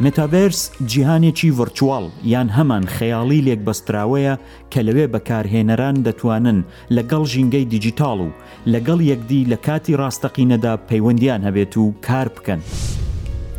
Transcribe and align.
متاڤرس 0.00 0.60
جیهانێکی 0.92 1.50
ڤرچوال 1.58 2.06
یان 2.32 2.48
هەمان 2.56 2.84
خەیاڵی 2.96 3.44
لێکبەستراوەیە 3.46 4.34
کە 4.72 4.80
لەوێ 4.86 5.06
بەکارهێنەران 5.14 5.96
دەتوانن 6.06 6.58
لەگەڵ 6.96 7.22
ژینگەی 7.32 7.68
دیجیتال 7.72 8.18
و 8.22 8.34
لەگەڵ 8.72 9.00
یەکدی 9.12 9.46
لە 9.52 9.56
کاتی 9.66 9.96
ڕاستەقینەدا 10.00 10.74
پەیوەندیان 10.88 11.40
هەبێت 11.48 11.72
و 11.76 11.84
کار 12.06 12.28
بکەن. 12.36 12.60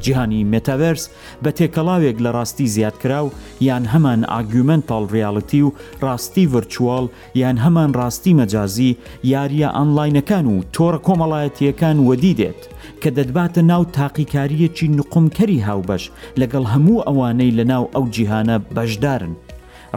جیهانی 0.03 0.43
متاڤرس 0.53 1.03
بە 1.43 1.49
تێکەڵاوێک 1.57 2.17
لە 2.25 2.31
ڕاستی 2.37 2.67
زیادکراو 2.75 3.27
یان 3.69 3.83
هەمان 3.93 4.21
ئاگومنتال 4.33 5.05
ریاڵەتی 5.15 5.61
و 5.65 5.69
ڕاستی 6.05 6.45
ڤرچوال 6.51 7.05
یان 7.41 7.57
هەمان 7.63 7.89
ڕاستی 7.99 8.33
مەجازی 8.39 8.91
یاریە 9.33 9.69
ئەنلاینەکان 9.77 10.45
و 10.53 10.63
تۆڕە 10.75 10.99
کۆمەڵایەتیەکان 11.07 11.97
وەدی 12.07 12.33
دێت. 12.39 12.61
کە 13.03 13.09
دەدباتە 13.17 13.61
ناو 13.71 13.83
تاقیکاریەکی 13.99 14.87
نقمکەری 14.99 15.61
هاوبەش 15.67 16.03
لەگەڵ 16.41 16.63
هەموو 16.73 17.03
ئەوانەی 17.07 17.55
لە 17.57 17.63
ناو 17.71 17.83
ئەو 17.93 18.05
جیهانە 18.15 18.57
بەشدارن. 18.75 19.33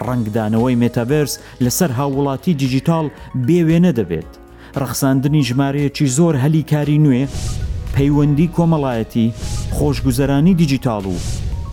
ڕنگدانەوەی 0.06 0.78
مێتابرس 0.82 1.32
لەسەر 1.64 1.90
هاوڵاتی 1.98 2.54
دیجیتال 2.62 3.06
بێوێنە 3.46 3.92
دەبێت. 3.98 4.30
ڕەخساندنی 4.80 5.46
ژمارەیەکی 5.48 6.06
زۆر 6.16 6.34
هەلیکاری 6.44 7.02
نوێ، 7.04 7.22
پەیوەندی 7.94 8.52
کۆمەڵایەتی، 8.56 9.32
خۆشگوزەرانی 9.76 10.54
دیجیتال 10.60 11.04
و 11.12 11.16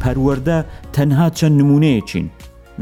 پەروەەردە 0.01 0.59
تەنها 0.95 1.27
چەند 1.37 1.55
نمونەیەچین. 1.61 2.27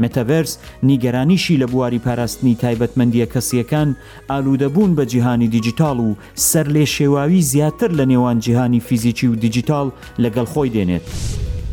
متەڤرس 0.02 0.50
نیگەرانیشی 0.84 1.56
لە 1.62 1.66
بواری 1.70 1.98
پاراستنی 1.98 2.56
تایبەتمەندیە 2.62 3.26
کەسیەکان 3.34 3.88
ئالوودەبوون 4.30 4.96
بە 4.96 5.04
جیهانی 5.04 5.48
دیجیتال 5.48 5.98
و 6.00 6.14
سەر 6.34 6.66
لێ 6.68 6.84
شێواوی 6.86 7.42
زیاتر 7.42 7.88
لە 7.90 8.04
نێوان 8.08 8.38
جیهانی 8.40 8.80
فیزیکی 8.80 9.26
و 9.26 9.34
دیجیتال 9.34 9.90
لەگەڵ 10.22 10.46
خۆی 10.52 10.70
دێنێت. 10.74 11.02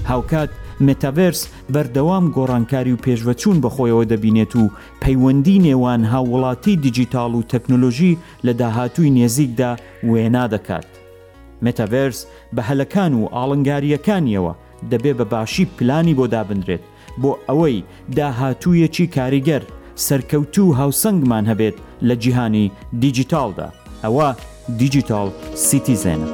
هاوکات 0.06 0.50
متەڤرس 0.82 1.42
بەردەوام 1.74 2.26
گۆڕانکاری 2.36 2.94
و 2.94 3.02
پێشوەچوون 3.06 3.58
بەخۆیەوە 3.64 4.06
دەبینێت 4.12 4.56
و 4.56 4.70
پەیوەندی 5.04 5.62
نێوان 5.68 6.04
هاوڵاتی 6.14 6.76
دیجیتال 6.86 7.34
و 7.36 7.42
تەکنۆلۆژی 7.54 8.18
لە 8.46 8.52
داهاتووی 8.60 9.14
نێزیکدا 9.18 9.72
وێنا 10.12 10.46
دەکات. 10.54 10.88
متەڤرس 11.66 12.20
بە 12.56 12.62
هەلەکان 12.70 13.12
و 13.20 13.24
ئاڵنگاریەکانیەوە 13.36 14.54
دەبێ 14.92 15.14
بە 15.20 15.26
باشی 15.32 15.66
پلانی 15.78 16.14
بۆ 16.20 16.28
دابدرێت 16.34 16.84
بۆ 17.22 17.38
ئەوەی 17.50 17.84
داهاتوویەکی 18.16 19.08
کاریگەر 19.16 19.64
سەرکەوتو 20.08 20.62
و 20.70 20.74
هاوسنگمان 20.80 21.46
هەبێت 21.52 21.74
لە 22.08 22.14
جیهانی 22.16 22.72
دیجیتالدا 23.00 23.70
ئەوە 24.04 24.30
دیجیتال 24.80 25.30
سیتیزێنە. 25.56 26.30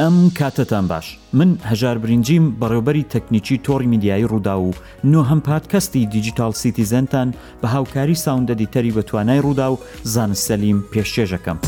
ئەم 0.00 0.30
کاتتان 0.38 0.86
باش 0.86 1.18
من 1.32 1.58
هەژار 1.70 1.98
برنجیم 2.02 2.56
بەڕێوبەری 2.60 3.08
تەکنیکی 3.14 3.58
تۆڕی 3.66 3.86
میدیایی 3.92 4.24
ڕوودا 4.26 4.56
و 4.66 4.70
نو 5.04 5.22
هەم 5.24 5.40
پادکەستی 5.48 6.06
دیجیتال 6.12 6.52
سیتیزەنتان 6.52 7.28
بە 7.62 7.66
هاوکاری 7.74 8.14
ساوندەدی 8.24 8.66
تەری 8.72 8.92
بە 8.96 9.02
توانای 9.04 9.40
ڕوودا 9.42 9.68
و 9.72 9.78
زانستەلیم 10.14 10.78
پێشێژەکەم. 10.92 11.58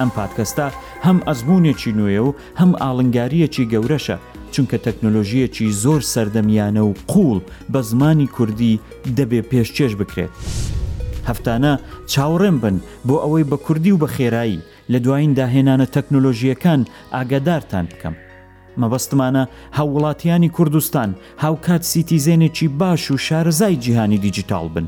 ئەم 0.00 0.10
پادکەستا 0.18 0.66
هەم 1.06 1.18
ئەزمونێکی 1.28 1.90
نوێە 1.98 2.20
و 2.26 2.34
هەم 2.60 2.70
ئاڵنگاریەکی 2.82 3.68
گەورەشە 3.72 4.16
چونکە 4.54 4.76
تەکنۆلۆژیەکی 4.86 5.66
زۆر 5.82 6.00
سەردەمیانە 6.12 6.82
و 6.88 6.92
قوڵ 7.12 7.38
بە 7.72 7.80
زمانی 7.90 8.26
کوردی 8.36 8.80
دەبێ 9.18 9.40
پێشچێش 9.50 9.92
بکرێت. 10.00 10.32
هەفتانە 11.28 11.72
چاوەڕێم 12.12 12.56
بن 12.62 12.76
بۆ 13.06 13.14
ئەوەی 13.22 13.48
بە 13.50 13.56
کوردی 13.66 13.92
و 13.94 13.98
بە 14.02 14.08
خێرایی 14.16 14.60
لە 14.92 14.98
دوایین 15.04 15.32
داهێنانە 15.40 15.86
تەکنۆلۆژیەکان 15.96 16.80
ئاگادارتان 17.14 17.86
بکەم. 17.92 18.14
مەبەستمانە 18.80 19.44
هەوڵاتیانی 19.78 20.50
کوردستان 20.56 21.10
هاوکات 21.44 21.82
سیتیزێنێکی 21.92 22.68
باش 22.80 23.02
و 23.10 23.16
شارەزای 23.26 23.76
جیهانی 23.84 24.18
دیجیتال 24.26 24.68
بن. 24.74 24.86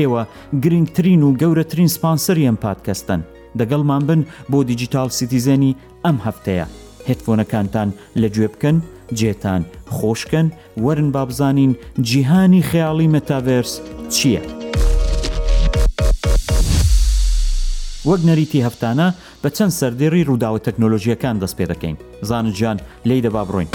ئێوە 0.00 0.22
گرنگترین 0.62 1.22
و 1.22 1.30
گەورەترین 1.40 1.90
سپانسەریان 1.96 2.56
پادکەستن. 2.64 3.20
دەگەڵمان 3.60 4.02
بن 4.08 4.20
بۆ 4.52 4.62
دیجیتال 4.70 5.08
سیتیزەنی 5.18 5.72
ئەم 6.04 6.16
هەفتەیە 6.26 6.66
هێتفۆنەکانتان 7.08 7.88
لەگوێ 8.22 8.48
بکەن 8.54 8.76
جێتان 9.18 9.62
خۆشککن 9.96 10.46
وەرن 10.84 11.08
بابزانین 11.16 11.72
جیهانی 12.08 12.62
خەیاڵی 12.70 13.08
مەتاڤرس 13.14 13.72
چییە؟ 14.14 14.42
وەک 18.08 18.20
نەریتی 18.28 18.64
هەفتانە 18.66 19.08
بە 19.42 19.48
چەند 19.56 19.72
سەردێری 19.80 20.26
ڕووداوە 20.28 20.58
تەکنۆلۆژیەکان 20.66 21.36
دەست 21.42 21.56
پێ 21.58 21.64
دەکەین 21.72 21.96
زانجیان 22.28 22.78
لی 23.08 23.20
دەبا 23.26 23.42
بڕۆین. 23.48 23.70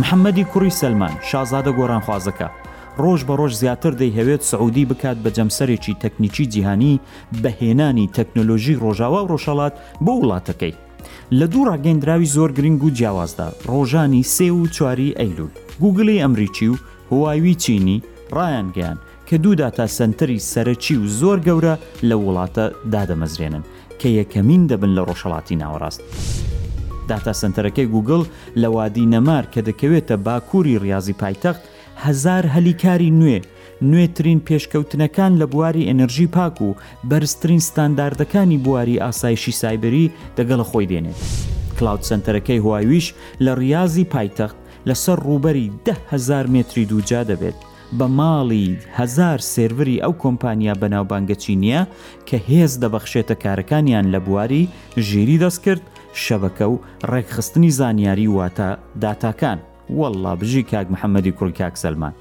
محەممەدی 0.00 0.44
کوڕی 0.52 0.70
سلمان 0.80 1.14
شازادە 1.28 1.72
گۆرانخوازەکە 1.78 2.48
ڕۆژ 2.98 3.20
بە 3.28 3.34
ڕۆژ 3.40 3.52
زیاتر 3.54 3.92
دەیهوێت 3.92 4.42
سعودی 4.42 4.84
بکات 4.84 5.16
بە 5.24 5.30
جەمسەرێکی 5.30 5.94
تەکنیکی 6.04 6.44
جیهانی 6.46 7.00
بەهێنانی 7.42 8.10
تەکنۆلۆژی 8.18 8.80
ڕۆژاوا 8.82 9.20
و 9.22 9.28
ڕۆژەڵات 9.30 9.74
بۆ 10.04 10.12
وڵاتەکەی 10.20 10.74
لە 11.38 11.46
دوو 11.52 11.64
ڕاگەیندراوی 11.70 12.26
زۆر 12.34 12.50
گرنگ 12.56 12.82
و 12.84 12.90
جیاوازدا 12.90 13.48
ڕۆژانی 13.70 14.22
سێ 14.34 14.48
و 14.52 14.66
چواری 14.66 15.14
ئەیلول 15.18 15.50
گوگلی 15.80 16.18
ئەمریکی 16.22 16.68
و 16.68 16.76
هواوی 17.10 17.54
چینی 17.54 18.02
ڕایان 18.32 18.68
گەیان 18.76 18.98
کە 19.28 19.34
دوو 19.34 19.54
داتا 19.54 19.86
سنتری 19.86 20.38
سەرەکی 20.52 20.94
و 20.98 21.06
زۆر 21.20 21.38
گەورە 21.46 21.74
لە 22.08 22.16
وڵاتە 22.22 22.64
دادەمەزرێنن 22.92 23.64
کە 24.00 24.08
یەکەمین 24.20 24.62
دەبن 24.70 24.92
لە 24.98 25.02
ڕۆژەڵاتی 25.08 25.56
ناوەڕاست. 25.62 26.00
داتا 27.08 27.32
سنتەرەکەی 27.40 27.86
گوگل 27.94 28.22
لە 28.62 28.68
وادی 28.74 29.06
نەمار 29.12 29.44
کە 29.52 29.60
دەکەوێتە 29.68 30.14
باکووری 30.26 30.78
ریاضی 30.78 31.12
پایتەخت 31.22 31.62
هزار 32.06 32.44
هەلیکاری 32.56 33.10
نوێ 33.20 33.38
نوێترین 33.90 34.40
پێشکەوتنەکان 34.48 35.32
لە 35.40 35.46
بواری 35.52 35.86
ئەنەرژی 35.88 36.28
پاک 36.36 36.56
و 36.62 36.74
بەرزترین 37.10 37.60
ستانداردەکانی 37.68 38.58
بواری 38.64 39.00
ئاسایشی 39.04 39.52
سایبری 39.60 40.06
دەگەڵە 40.36 40.64
خۆی 40.70 40.88
دێنێت 40.90 41.18
کلااود 41.78 42.02
سنتەرەکەی 42.10 42.60
هواویش 42.64 43.06
لە 43.44 43.52
ڕاضی 43.60 44.04
پایتەخت 44.14 44.56
لەسەر 44.88 45.18
ڕوبەری 45.28 45.66
دههزار 45.86 46.46
متری 46.54 46.84
دووجا 46.90 47.22
دەبێت 47.30 47.58
بە 47.98 48.06
ماڵی 48.18 48.66
هزار 48.98 49.38
سێوری 49.54 50.02
ئەو 50.04 50.12
کۆمپانیا 50.24 50.74
بەناوبانگەچی 50.82 51.54
نییە 51.62 51.82
کە 52.28 52.36
هێز 52.48 52.72
دەبەخشێتە 52.82 53.34
کارەکانیان 53.44 54.06
لە 54.14 54.18
بواری 54.26 54.64
ژیری 55.08 55.40
دەست 55.44 55.60
کرد 55.64 55.82
شەبەکە 56.24 56.66
و 56.72 56.76
ڕێکخستنی 57.10 57.70
زانیاری 57.78 58.26
واتە 58.36 58.68
داتاکان 59.02 59.58
وەڵا 59.98 60.34
بژی 60.40 60.62
کاک 60.70 60.86
محەممەدی 60.94 61.30
کوڕ 61.38 61.50
کاک 61.58 61.76
سەلمان. 61.76 62.12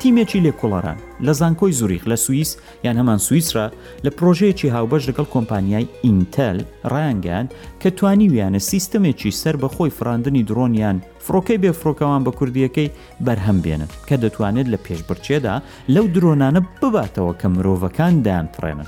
تیمێکی 0.00 0.40
لێکۆڵەران 0.46 0.98
لە 1.26 1.32
زانکۆی 1.40 1.76
زوریخ 1.78 2.02
لە 2.12 2.14
سوئیس 2.16 2.50
یان 2.84 2.96
هەمان 3.00 3.18
سوئیسرا 3.28 3.66
لە 4.06 4.10
پرۆژەیەکی 4.18 4.64
هاوبەش 4.74 5.02
لەگەڵ 5.10 5.26
کۆمپانیای 5.34 5.88
ئینتەل 6.04 6.58
ڕیانگەیان 6.92 7.46
کە 7.82 7.88
توانیویانە 7.98 8.58
سیستەمێکی 8.70 9.30
سەر 9.42 9.56
بە 9.62 9.68
خۆی 9.74 9.90
فراندنی 9.98 10.42
درۆنیان 10.48 10.96
فڕۆکەی 11.26 11.60
بێفرۆکەوان 11.62 12.22
بە 12.24 12.30
کوردیەکەی 12.38 12.90
بەرهەم 13.26 13.58
بێنن 13.64 13.90
کە 14.08 14.16
دەتوانێت 14.24 14.66
لە 14.74 14.78
پێشبرچێدا 14.86 15.54
لەو 15.94 16.06
درۆنانە 16.14 16.60
بباتەوە 16.80 17.32
کە 17.40 17.46
مرۆڤەکان 17.54 18.12
دایان 18.24 18.46
تڕێنن. 18.54 18.86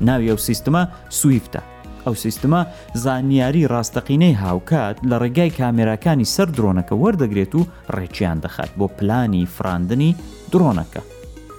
ناوی 0.00 0.28
ئەو 0.30 0.36
سیستما 0.36 0.88
سویفتە 1.18 1.62
ئەو 2.06 2.14
سیستما 2.24 2.60
زانیاری 3.04 3.62
ڕاستەقینەی 3.72 4.36
هاوکات 4.44 4.96
لە 5.10 5.16
ڕێگای 5.22 5.54
کامێراکانی 5.60 6.30
سەر 6.34 6.48
درۆنەکە 6.56 6.92
وەردەگرێت 7.02 7.52
و 7.58 7.62
ڕێکیان 7.96 8.38
دەخات 8.44 8.70
بۆ 8.78 8.86
پلانی 8.98 9.44
فراندنی 9.56 10.12
درۆنەکە 10.52 11.02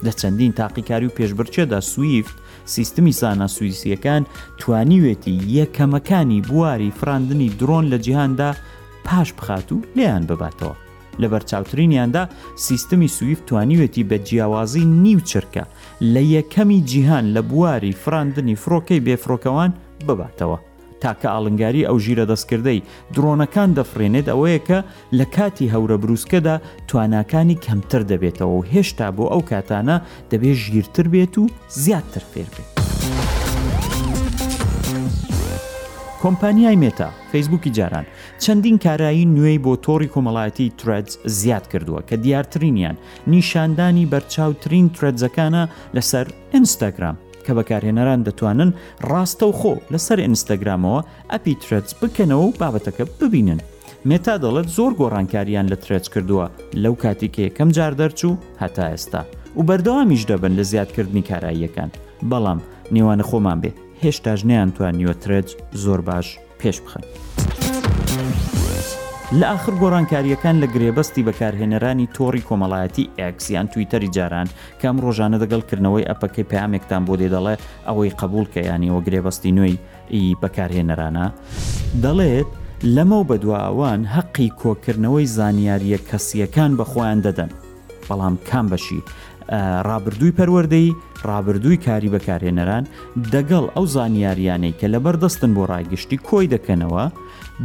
لە 0.04 0.12
چەندین 0.20 0.52
تاقیکاری 0.60 1.06
و 1.08 1.14
پێشبرچێدا 1.18 1.80
سویفت 1.92 2.36
سیستمی 2.74 3.12
ساناسویسیەکان 3.22 4.22
توانیوێتی 4.60 5.34
یەکەمەکانی 5.58 6.40
بواری 6.48 6.90
فراندنی 6.98 7.48
درۆن 7.60 7.84
لە 7.92 7.96
جیهاندا 8.06 8.50
پاش 9.04 9.32
بخات 9.32 9.68
و 9.72 9.82
لێیان 9.96 10.24
بباتەوە 10.28 10.74
لە 11.20 11.26
بەرچاوترینیاندا 11.32 12.22
سیستمی 12.66 13.08
سویف 13.08 13.40
توانیوێتی 13.48 14.02
بە 14.10 14.16
جیاوازی 14.28 14.84
نیو 14.84 15.20
چرکە 15.30 15.64
لە 16.14 16.22
یەکەمی 16.38 16.80
جیهان 16.90 17.24
لە 17.36 17.40
بواری 17.50 17.92
فراندنی 17.92 18.56
فڕۆکەی 18.62 19.02
بێفرۆکەوان 19.06 19.72
بباتەوە 20.06 20.58
تاکە 21.02 21.28
ئاڵنگاری 21.34 21.86
ئەو 21.88 21.96
ژیرە 22.04 22.24
دەستکردەی 22.32 22.80
درۆنەکان 23.14 23.70
دەفرێنێت 23.78 24.26
ئەوەیە 24.30 24.60
کە 24.68 24.78
لە 25.18 25.26
کاتی 25.34 25.70
هەورە 25.74 25.96
بروسکەدا 26.02 26.56
تواناکانی 26.88 27.60
کەمتر 27.64 28.02
دەبێتەوە 28.10 28.54
و 28.56 28.66
هێشتا 28.72 29.08
بۆ 29.16 29.24
ئەو 29.32 29.42
کاتانە 29.50 29.96
دەبێت 30.30 30.56
ژیرتر 30.64 31.06
بێت 31.12 31.34
و 31.42 31.44
زیاتر 31.82 32.22
فێر 32.32 32.48
بێت. 32.56 32.72
کۆمپانیای 36.22 36.76
مێتا 36.82 37.08
فەیسبووکی 37.30 37.70
جاران 37.78 38.06
چەندین 38.42 38.76
کارایی 38.84 39.28
نوێی 39.36 39.58
بۆ 39.64 39.72
تۆری 39.84 40.12
کۆمەڵایەتی 40.14 40.66
ترز 40.78 41.10
زیاد 41.38 41.64
کردووە 41.72 42.00
کە 42.08 42.14
دیارترینیان 42.24 42.96
نیشاندانی 43.34 44.08
بەرچاوترین 44.12 44.86
ترزەکانە 44.96 45.62
لەسەر 45.96 46.26
ئینستاگرام 46.54 47.16
کە 47.48 47.52
بەکارهێنەران 47.60 48.20
دەتوانن 48.26 48.70
ڕاستە 49.10 49.44
و 49.50 49.56
خۆ 49.60 49.72
لەسەر 49.92 50.18
ئینستاگرامەوە 50.24 51.00
ئەپی 51.32 51.54
ترێتس 51.64 51.92
بکەنەوە 52.00 52.44
و 52.46 52.56
بابەتەکە 52.60 53.04
ببینن. 53.20 53.60
مێتا 54.08 54.34
دەڵێت 54.44 54.68
زۆر 54.76 54.92
گۆڕانکاریان 55.00 55.66
لە 55.72 55.76
ترێت 55.84 56.06
کردووە 56.12 56.46
لەو 56.82 56.94
کاتێکە 57.02 57.40
یەکەم 57.46 57.68
جار 57.76 57.92
دەرچوو 58.00 58.38
هەتا 58.62 58.84
ئێستا 58.92 59.20
و 59.58 59.60
بەردەوامیش 59.68 60.22
دەبن 60.30 60.52
لە 60.58 60.64
زیادکردنی 60.70 61.26
کاراییەکان 61.30 61.90
بەڵام 62.30 62.60
نێوانە 62.94 63.24
خۆمان 63.30 63.58
بێ 63.62 63.70
هێشتا 64.02 64.32
ژنیان 64.40 64.70
توانیوە 64.76 65.14
ترێت 65.22 65.48
زۆر 65.84 66.00
باش 66.08 66.26
پێش 66.60 66.76
بخن. 66.84 67.04
لە 69.36 69.44
آخر 69.54 69.72
گۆڕانکاریەکان 69.82 70.56
لە 70.62 70.66
گرێبەستی 70.74 71.22
بەکارهێنەرانی 71.28 72.08
تۆڕی 72.16 72.42
کۆمەڵایەتی 72.48 73.08
ئەکسیان 73.18 73.66
تویتەری 73.72 74.08
جاران 74.16 74.46
کام 74.82 74.96
ڕۆژانە 75.04 75.38
دەگەڵکردنەوەی 75.42 76.08
ئەپەکەی 76.08 76.46
پامێکتان 76.52 77.02
بۆ 77.06 77.14
دێدەڵێ 77.20 77.54
ئەوەی 77.88 78.10
قبول 78.20 78.44
کە 78.52 78.60
یانیەوە 78.70 79.00
گرێبەستی 79.06 79.52
نوێی 79.56 79.76
ئی 80.14 80.36
بەکارهێنەرانە 80.42 81.26
دەڵێت 82.02 82.50
لەمە 82.96 83.20
بەدواوان 83.30 84.00
حەقی 84.14 84.48
کۆکردنەوەی 84.62 85.26
زانیاریە 85.36 85.98
کەسیەکان 86.08 86.70
بەخۆیان 86.80 87.18
دەدەن 87.26 87.50
بەڵام 88.08 88.34
کام 88.48 88.66
بەشی 88.72 89.00
ڕابردووی 89.88 90.36
پەروەردەی 90.38 90.88
ڕابردووی 91.28 91.82
کاری 91.86 92.12
بەکارهێنەران 92.14 92.84
دەگەڵ 93.34 93.64
ئەو 93.74 93.84
زانیاریانەی 93.96 94.74
کە 94.80 94.86
لەبەردەستن 94.94 95.50
بۆ 95.56 95.62
ڕایگشتی 95.70 96.18
کۆی 96.28 96.50
دەکەنەوە 96.54 97.04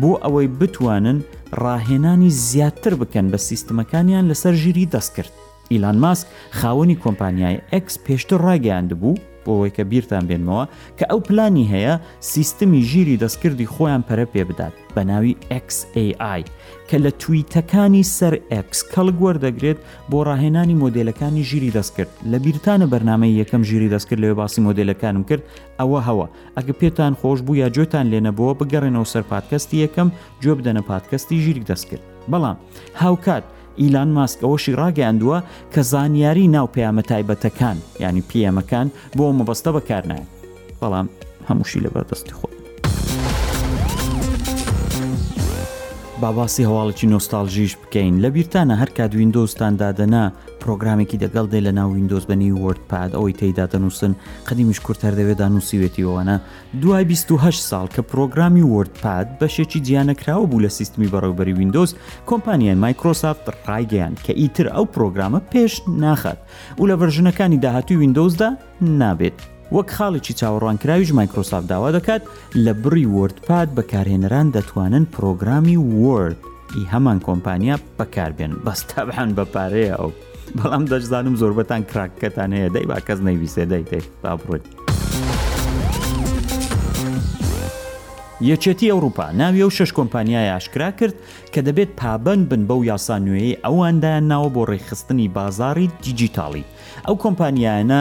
بۆ 0.01 0.11
ئەوەی 0.23 0.47
بتوانن 0.59 1.19
ڕاهێنانی 1.61 2.29
زیاتر 2.49 2.93
بکەن 3.01 3.27
بە 3.33 3.37
سیستمەکانیان 3.49 4.29
لەسەر 4.33 4.53
ژیری 4.61 4.85
دەست 4.93 5.11
کرد. 5.15 5.31
ئیلان 5.71 5.97
ماسک 6.03 6.27
خاوەنی 6.59 6.99
کۆمپانیای 7.03 7.61
ئەکس 7.73 7.95
پێشتر 8.05 8.39
ڕاگەاند 8.47 8.91
بوو 9.01 9.15
بۆەوەی 9.45 9.71
کە 9.77 9.83
بیرتان 9.91 10.23
بێنمەوە 10.29 10.63
کە 10.97 11.05
ئەو 11.11 11.19
پلانی 11.27 11.69
هەیە 11.73 11.93
سیستمی 12.31 12.81
ژیری 12.91 13.19
دەستکردی 13.23 13.67
خۆیان 13.73 14.01
پەرە 14.09 14.25
پێ 14.33 14.43
بدات 14.49 14.73
بە 14.95 15.01
ناوی 15.09 15.35
XAI 15.69 16.41
کە 16.89 16.97
لە 17.03 17.11
تویتەکانی 17.21 18.03
سەر 18.17 18.33
X 18.67 18.71
کەڵ 18.93 19.07
گوەردەگرێت 19.19 19.79
بۆ 20.11 20.19
ڕاهێنانی 20.27 20.79
مۆدلەکانی 20.83 21.43
ژیری 21.49 21.71
دەستکرد 21.75 22.11
لە 22.31 22.37
بیرتانە 22.43 22.87
بەرنمەی 22.91 23.37
یەکەم 23.41 23.61
ژیری 23.69 23.89
دەستکرد 23.95 24.19
لەوێ 24.23 24.35
باسی 24.39 24.61
مۆدلەکانم 24.67 25.23
کرد 25.29 25.43
ئەوە 25.79 25.99
هەوە 26.07 26.27
ئەگە 26.57 26.73
پێتان 26.79 27.13
خۆش 27.21 27.39
بوو 27.45 27.55
یا 27.63 27.69
جۆتان 27.75 28.05
لێنەبەوە 28.11 28.53
بگەڕێنەوە 28.59 29.07
سەر 29.13 29.23
پادکەستی 29.31 29.81
یەکەم 29.85 30.09
جۆ 30.43 30.51
بدەنە 30.57 30.81
پادکەستی 30.89 31.37
ژیری 31.45 31.63
دەستکرد 31.69 32.03
بەڵام 32.31 32.55
هاوکات 33.01 33.43
ئیلان 33.81 34.07
ماسکەوەشی 34.25 34.75
ڕاگەاندووە 34.79 35.39
کە 35.73 35.81
زانیاری 35.81 36.47
ناو 36.47 36.67
پەیامە 36.75 37.01
تایبەتەکان 37.11 37.77
ینی 37.99 38.21
پیەمەکان 38.29 38.87
بۆ 39.17 39.25
مەبەستە 39.37 39.69
بەکارنایە 39.77 40.25
بەڵام 40.81 41.07
هەمووشی 41.49 41.79
لە 41.85 41.89
بەردەستی 41.93 42.33
خۆی 42.39 42.53
باباسی 46.21 46.63
هەواڵکی 46.69 47.07
نۆستالژیش 47.13 47.73
بکەین 47.81 48.15
لە 48.23 48.29
بیرتانە 48.35 48.75
هەرکات 48.81 49.11
وینندۆستان 49.15 49.73
دادەنا 49.81 50.23
پرۆگرامێکی 50.63 51.17
دەگەڵ 51.23 51.45
دێ 51.53 51.59
لە 51.67 51.71
ناو 51.77 51.89
وینندۆز 51.93 52.23
بەنی 52.29 52.51
وەرد 52.63 52.81
پاد 52.91 53.11
ئەوەی 53.15 53.37
تێدا 53.39 53.65
دەنووسن 53.73 54.13
قەدیمیش 54.47 54.79
کورتتر 54.85 55.13
دەوێت 55.19 55.37
دانووسیوێتی 55.41 56.05
ئەوانە 56.07 56.37
دوای 56.81 57.03
28 57.05 57.69
ساڵ 57.69 57.87
کە 57.95 58.01
پرۆگرامی 58.09 58.67
وەرد 58.73 58.93
پاد 59.01 59.27
بەشێکی 59.39 59.79
جیانەکراوە 59.87 60.45
بوو 60.51 60.63
لە 60.63 60.67
سیستمی 60.77 61.07
بەڕێوبەری 61.13 61.57
وینندۆز 61.57 61.89
کۆمپانیای 62.29 62.79
مایکرۆسافت 62.83 63.43
ڕایگەیان 63.67 64.13
کە 64.25 64.31
ئیتر 64.41 64.67
ئەو 64.75 64.85
پرۆگرامە 64.95 65.39
پێش 65.53 65.73
ناخات 66.03 66.37
و 66.79 66.87
لە 66.89 66.95
ڤەرژنەکانی 67.01 67.57
داهاتوی 67.63 67.97
وینندۆزدا 68.01 68.49
نابێت 69.01 69.37
وەک 69.75 69.89
خاڵێکی 69.97 70.33
چاوەڕوانکراویش 70.39 71.11
مایکرۆساف 71.19 71.63
داوا 71.71 71.89
دەکات 71.99 72.21
لە 72.65 72.73
بڕی 72.83 73.05
وردپاد 73.17 73.67
بەکارهێنەران 73.77 74.47
دەتوانن 74.55 75.05
پرۆگرامی 75.15 75.77
وورد 75.99 76.37
ی 76.77 76.83
هەمان 76.93 77.19
کۆمپانیا 77.27 77.75
بەکاربێن 77.99 78.53
بەستابحان 78.65 79.29
بەپارەیە 79.37 79.95
ئەو 79.99 80.11
بەڵام 80.59 80.83
دەشزانم 80.91 81.35
زۆربەتان 81.41 81.81
کراکەتان 81.91 82.49
هەیە 82.57 82.69
دەی 82.75 82.85
با 82.91 82.97
کەس 83.07 83.19
نەیویسێ 83.27 83.63
دەیتێ 83.71 83.99
تا 84.23 84.31
بڕۆیت. 84.39 84.65
یەکێتی 88.51 88.91
ئەوروپا 88.93 89.27
ناوی 89.39 89.61
ئەو 89.63 89.71
شش 89.77 89.91
کۆمپانیای 89.99 90.49
ئاشکرا 90.53 90.89
کرد 90.99 91.15
کە 91.53 91.59
دەبێت 91.67 91.91
پابند 91.99 92.43
بن 92.51 92.63
بەو 92.69 92.85
یاسا 92.91 93.17
نوێی 93.27 93.57
ئەواندایان 93.65 94.25
ناوە 94.33 94.49
بۆ 94.55 94.61
ڕێخستنی 94.71 95.27
بازاری 95.37 95.89
دیجیتاڵی 96.05 96.63
ئەو 97.07 97.15
کۆمپانیایانە 97.25 97.99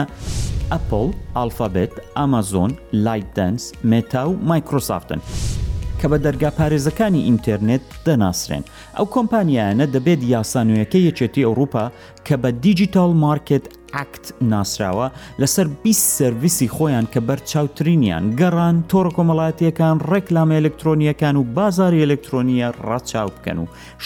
ئەپل، 0.73 1.07
ئالفابێت، 1.35 1.93
ئامازۆن، 2.17 2.71
لایتدەنس، 3.05 3.63
مێتا 3.89 4.23
و 4.29 4.37
مایکرۆسافتن. 4.49 5.19
کە 6.03 6.09
بە 6.13 6.17
دەرگا 6.25 6.49
پارێزەکانی 6.59 7.25
ئینتەرنێت 7.27 7.83
دەناسرێن 8.05 8.63
ئەو 8.97 9.05
کۆمپانیانە 9.15 9.85
دەبێت 9.95 10.21
یاسانویەکە 10.33 10.99
یەکێتی 11.09 11.45
ئەوروپا 11.47 11.85
کە 12.27 12.35
بە 12.41 12.49
دیجیتال 12.65 13.11
مارکت 13.25 13.65
ئەکت 13.95 14.25
ناسراوە 14.51 15.07
لەسەر 15.41 15.67
20 15.83 16.19
سرویسی 16.19 16.67
خۆیان 16.75 17.05
کە 17.13 17.19
بەرچاوترینیان 17.27 18.23
گەڕان 18.39 18.75
تۆڕ 18.91 19.07
کۆمەڵاتیەکان 19.17 19.95
ڕێکلام 20.11 20.49
ئەلکترۆنیەکان 20.57 21.35
و 21.37 21.43
بازاری 21.57 22.03
ئەلکترۆنیە 22.03 22.69
ڕەچاو 22.89 23.29
بکەن 23.35 23.57
و 23.61 23.65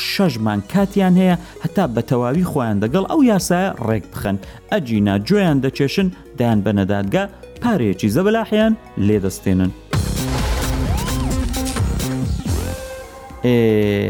شەژمان 0.09 0.59
کاتیان 0.73 1.13
هەیە 1.21 1.35
هەتا 1.63 1.85
بە 1.95 2.01
تەواوی 2.09 2.47
خۆیان 2.51 2.77
دەگەڵ 2.83 3.03
ئەو 3.11 3.19
یاسایە 3.33 3.69
ڕێک 3.87 4.05
بخەن 4.13 4.35
ئەجینا 4.71 5.15
گوێیان 5.27 5.57
دەچێشن 5.63 6.07
دایان 6.39 6.59
بە 6.65 6.71
نەدادگا 6.79 7.23
پارێکی 7.61 8.09
زەبلاحیان 8.15 8.73
لێدەستێنن. 9.07 9.71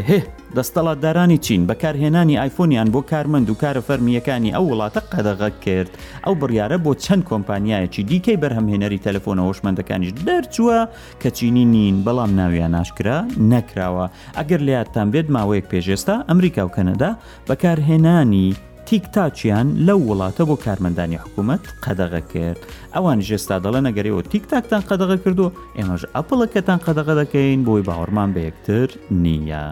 هێ 0.08 0.20
دەستەڵاتدارانی 0.56 1.38
چین 1.46 1.62
بەکارهێنانی 1.70 2.38
ئایفۆنیان 2.42 2.88
بۆ 2.94 3.00
کارمەند 3.10 3.46
و 3.50 3.58
کارە 3.62 3.82
فەرمیەکانی 3.88 4.54
ئەو 4.56 4.64
وڵاتە 4.72 5.00
قەدەغە 5.12 5.50
کرد 5.64 5.90
ئەو 6.24 6.34
بڕیارە 6.40 6.76
بۆ 6.84 6.92
چەند 7.04 7.22
کۆمپانیایەکی 7.30 8.02
دیکەی 8.10 8.40
بەرهەمهێنەری 8.42 9.02
تەلەفۆنە 9.06 9.42
هۆشمەندەکانیش 9.48 10.12
دەرچووە 10.28 10.78
کە 11.20 11.28
چینی 11.36 11.64
نین 11.74 11.96
بەڵام 12.06 12.30
ناویان 12.40 12.70
ناشکرا 12.76 13.18
نەکراوە 13.52 14.06
ئەگەر 14.38 14.60
لاتان 14.68 15.08
بێت 15.12 15.26
ماوەیەک 15.34 15.64
پێشێستا 15.72 16.16
ئەمریکا 16.28 16.62
و 16.66 16.74
کەنەدا 16.76 17.10
بەکارهێنانی 17.48 18.48
تیکتاچیان 18.88 19.68
لەو 19.86 19.98
وڵاتە 20.10 20.42
بۆ 20.48 20.56
کارمەندانی 20.64 21.18
حکوومەت 21.24 21.64
قەدەغە 21.84 22.20
کرد 22.32 22.60
ئەوان 22.94 23.18
ژێستا 23.28 23.56
دەڵە 23.64 23.80
نەگەریەوە 23.88 24.22
تیکتاکتان 24.32 24.82
قەدەغە 24.90 25.16
کردو 25.24 25.52
ئێمەش 25.76 26.02
ئەپڵەکەتان 26.14 26.78
قەدەغە 26.86 27.14
دەکەین 27.20 27.60
بۆی 27.68 27.86
باوەڕمان 27.88 28.30
بە 28.34 28.40
یەکتر 28.48 28.88
نییە. 29.24 29.64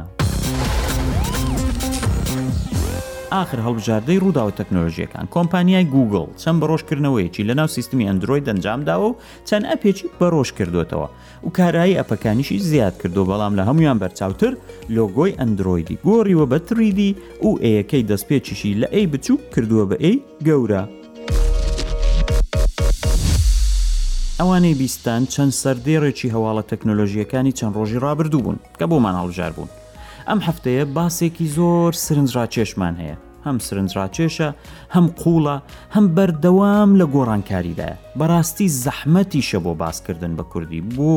ئاخر 3.39 3.61
هەڵبژاردەی 3.67 4.21
ڕووداوە 4.25 4.53
تەکنۆلژیەکان 4.61 5.25
کۆمپانیای 5.35 5.85
گوگل 5.95 6.27
چەند 6.43 6.59
بەڕۆژکردنەوەیەکی 6.63 7.47
لە 7.49 7.55
ناو 7.61 7.67
سیستمی 7.77 8.07
ئەندروۆی 8.09 8.41
دەنجامداوە 8.49 9.07
و 9.11 9.17
چەند 9.49 9.65
ئەپێکی 9.71 10.07
بەڕۆژ 10.21 10.49
کردوێتەوە 10.59 11.09
و 11.45 11.49
کارایی 11.57 11.99
ئەپەکانیشی 11.99 12.59
زیاد 12.71 12.95
کردو 13.03 13.23
بەڵام 13.31 13.53
لە 13.59 13.63
هەمویان 13.69 13.99
بەرچاوتر 14.03 14.53
لۆگۆی 14.97 15.37
ئەندروۆیدی 15.41 15.99
گۆڕیوە 16.05 16.47
بە 16.53 16.59
تریدی 16.69 17.11
و 17.43 17.49
ئەیەکەی 17.65 18.05
دەستپێکیشی 18.11 18.75
لە 18.83 18.89
ئەی 18.95 19.07
بچووک 19.13 19.41
کردووە 19.57 19.85
بە 19.91 19.97
ئەی 20.05 20.17
گەورە 20.47 20.83
ئەوانەی 24.41 24.75
بیستان 24.81 25.23
چەند 25.35 25.53
سەردێڕێکی 25.63 26.29
هەواڵە 26.35 26.63
تەکنۆلۆژیەکانی 26.71 27.53
چەند 27.59 27.75
ڕۆژی 27.79 27.99
ڕابردوو 28.05 28.43
بوون 28.45 28.59
کە 28.79 28.85
بۆمان 28.91 29.15
هەڵژار 29.21 29.53
بوون. 29.57 29.71
ئەم 30.29 30.41
هەفتەیە 30.47 30.85
باسێکی 30.97 31.47
زۆر 31.57 31.93
سرنجڕاکێشمان 32.07 32.97
هەیە 33.03 33.17
هەم 33.47 33.59
سرنجڕاکێشە 33.67 34.49
هەم 34.95 35.07
قوڵە 35.21 35.57
هەم 35.95 36.07
بەردەوام 36.17 36.89
لە 37.01 37.07
گۆڕانکاریدا 37.15 37.91
بەڕاستی 38.19 38.67
زەحمەتیشە 38.85 39.59
بۆ 39.65 39.73
باسکردن 39.83 40.33
بە 40.39 40.45
کوردی 40.53 40.83
بۆ 40.97 41.15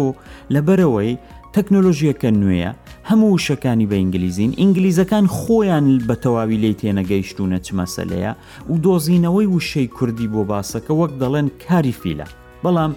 لەبەرەوەی 0.53 1.13
تەکنۆلۆژیەکە 1.55 2.29
نوێیە 2.41 2.71
هەموو 3.09 3.41
شەکانی 3.47 3.87
بە 3.91 3.95
ئینگلیزین 4.01 4.51
ئینگلیزەکان 4.61 5.25
خۆیان 5.39 5.85
بە 6.07 6.15
تەواوی 6.23 6.57
لی 6.63 6.73
تێنەگەیشت 6.81 7.37
و 7.39 7.49
نەچ 7.53 7.67
مەسلەیە 7.79 8.31
و 8.71 8.75
دۆزینەوەی 8.85 9.51
وشەی 9.55 9.87
کوردی 9.97 10.27
بۆ 10.33 10.41
باسەکە 10.51 10.93
وەک 11.01 11.11
دەڵێن 11.21 11.47
کاری 11.65 11.93
فیلە 12.01 12.27
بەڵام 12.63 12.91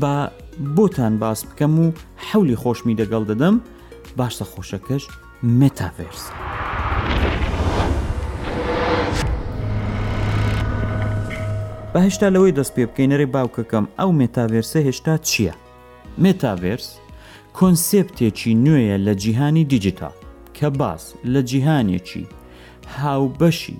بە 0.00 0.14
بۆتان 0.76 1.14
باس 1.22 1.40
بکەم 1.48 1.72
و 1.84 1.86
حولی 2.28 2.56
خۆشمی 2.62 2.98
دەگەڵ 3.00 3.22
دەدەم 3.30 3.54
باشتە 4.18 4.44
خۆشەکەش 4.52 5.04
متافێرس. 5.60 6.22
بە 11.96 12.00
هێشتا 12.08 12.28
لەوەی 12.34 12.56
دەست 12.58 12.72
پێ 12.76 12.84
بکەینەرێ 12.88 13.26
باوکەکەم 13.34 13.84
ئەو 13.98 14.10
مێتاڤێرسە 14.20 14.78
هێشتا 14.86 15.14
چییە؟ 15.28 15.54
مێتاڤێرس 16.22 16.88
کۆنسپتێکی 17.58 18.52
نوێیە 18.64 18.96
لە 19.06 19.12
جیهانی 19.22 19.64
دیجیتال 19.72 20.16
کە 20.56 20.66
باس 20.80 21.04
لە 21.32 21.40
جیهانێکی 21.50 22.24
هاوبەشی 22.98 23.78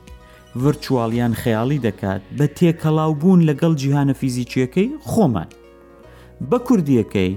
ڤرچوالیان 0.63 1.35
خەیاڵی 1.43 1.79
دەکات 1.87 2.23
بە 2.39 2.47
تێکەڵاوبوون 2.59 3.41
لەگەڵ 3.49 3.73
جیهانە 3.81 4.15
فیزیکیەکەی 4.21 4.89
خۆمان 5.11 5.51
بە 6.51 6.59
کوردیەکەی 6.67 7.33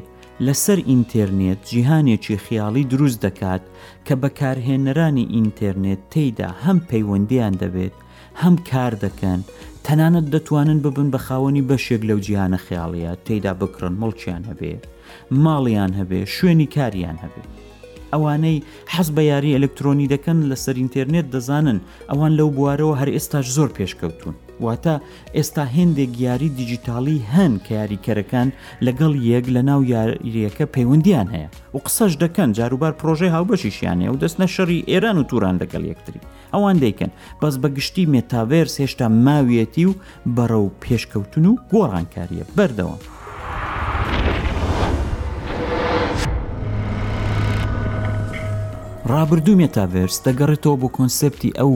لەسەر 0.45 0.79
ئینتەرنێت 0.89 1.59
جیهانێکی 1.71 2.37
خیاڵی 2.45 2.83
دروست 2.91 3.19
دەکات 3.25 3.63
کە 4.07 4.13
بەکارهێنەرانی 4.23 5.25
ئینتەرنێت 5.35 6.01
تێیدا 6.11 6.49
هەم 6.63 6.77
پەیوەندیان 6.89 7.53
دەبێت 7.63 7.95
هەم 8.41 8.55
کار 8.71 8.93
دەکەن 9.05 9.39
تەنانەت 9.87 10.25
دەتوانن 10.33 10.79
ببن 10.85 11.07
بە 11.13 11.19
خاوەنی 11.27 11.65
بەشێک 11.69 12.01
لەو 12.09 12.19
جیهانە 12.25 12.59
خیاڵیە 12.65 13.11
تێدا 13.25 13.53
بکڕن 13.61 13.93
مڵکیان 14.01 14.43
هەبێ 14.49 14.73
ماڵیان 15.43 15.91
هەبێ 15.99 16.21
شوێنی 16.35 16.71
کاریان 16.75 17.17
هەبێت 17.23 17.49
ئەوانەی 18.13 18.59
حەز 18.93 19.07
بە 19.15 19.23
یاری 19.31 19.55
ئەلکترۆنی 19.55 20.11
دەکەن 20.13 20.37
لەسەر 20.51 20.75
ئینتەرنێت 20.79 21.27
دەزانن 21.33 21.79
ئەوان 22.09 22.31
لەو 22.39 22.49
بوارەوە 22.57 22.95
هەر 22.99 23.09
ئێستاش 23.15 23.45
زۆر 23.55 23.69
پێشکەوتون 23.77 24.35
واتە 24.65 24.95
ئێستا 25.37 25.65
هێندێک 25.75 26.11
یاری 26.25 26.49
دیجیتالی 26.59 27.25
هەن 27.33 27.53
کە 27.65 27.71
یاریکەرەکان 27.79 28.47
لەگەڵ 28.85 29.13
یەک 29.31 29.45
لە 29.55 29.61
ناو 29.69 29.81
یاریەکە 29.93 30.65
پەیوەندیان 30.75 31.27
هەیە 31.35 31.47
و 31.73 31.77
قسەش 31.85 32.13
دەکەن 32.23 32.49
جاروبار 32.57 32.93
پرۆژەی 32.99 33.33
هاوبەشیشیانەیە 33.35 34.09
و 34.11 34.19
دەستنە 34.23 34.47
شەڕی 34.55 34.85
ئێران 34.91 35.17
و 35.19 35.27
توران 35.29 35.55
لەگەڵ 35.61 35.83
یەکتری 35.91 36.25
ئەوان 36.53 36.77
دەیکەن 36.83 37.11
بەس 37.41 37.55
بە 37.61 37.69
گشتی 37.77 38.09
مێتاڤێرس 38.13 38.75
هێشتا 38.81 39.07
ماویەتی 39.25 39.85
و 39.89 39.97
بەرە 40.35 40.57
و 40.65 40.73
پێشکەوتن 40.83 41.45
و 41.51 41.59
گۆڕانکاریە 41.73 42.45
بەردەوام. 42.57 43.01
ڕابردوو 49.13 49.59
مێتاڤێرس 49.61 50.17
دەگەڕێتەوە 50.27 50.77
بۆ 50.81 50.87
کۆنسپتی 50.97 51.55
ئەو 51.59 51.71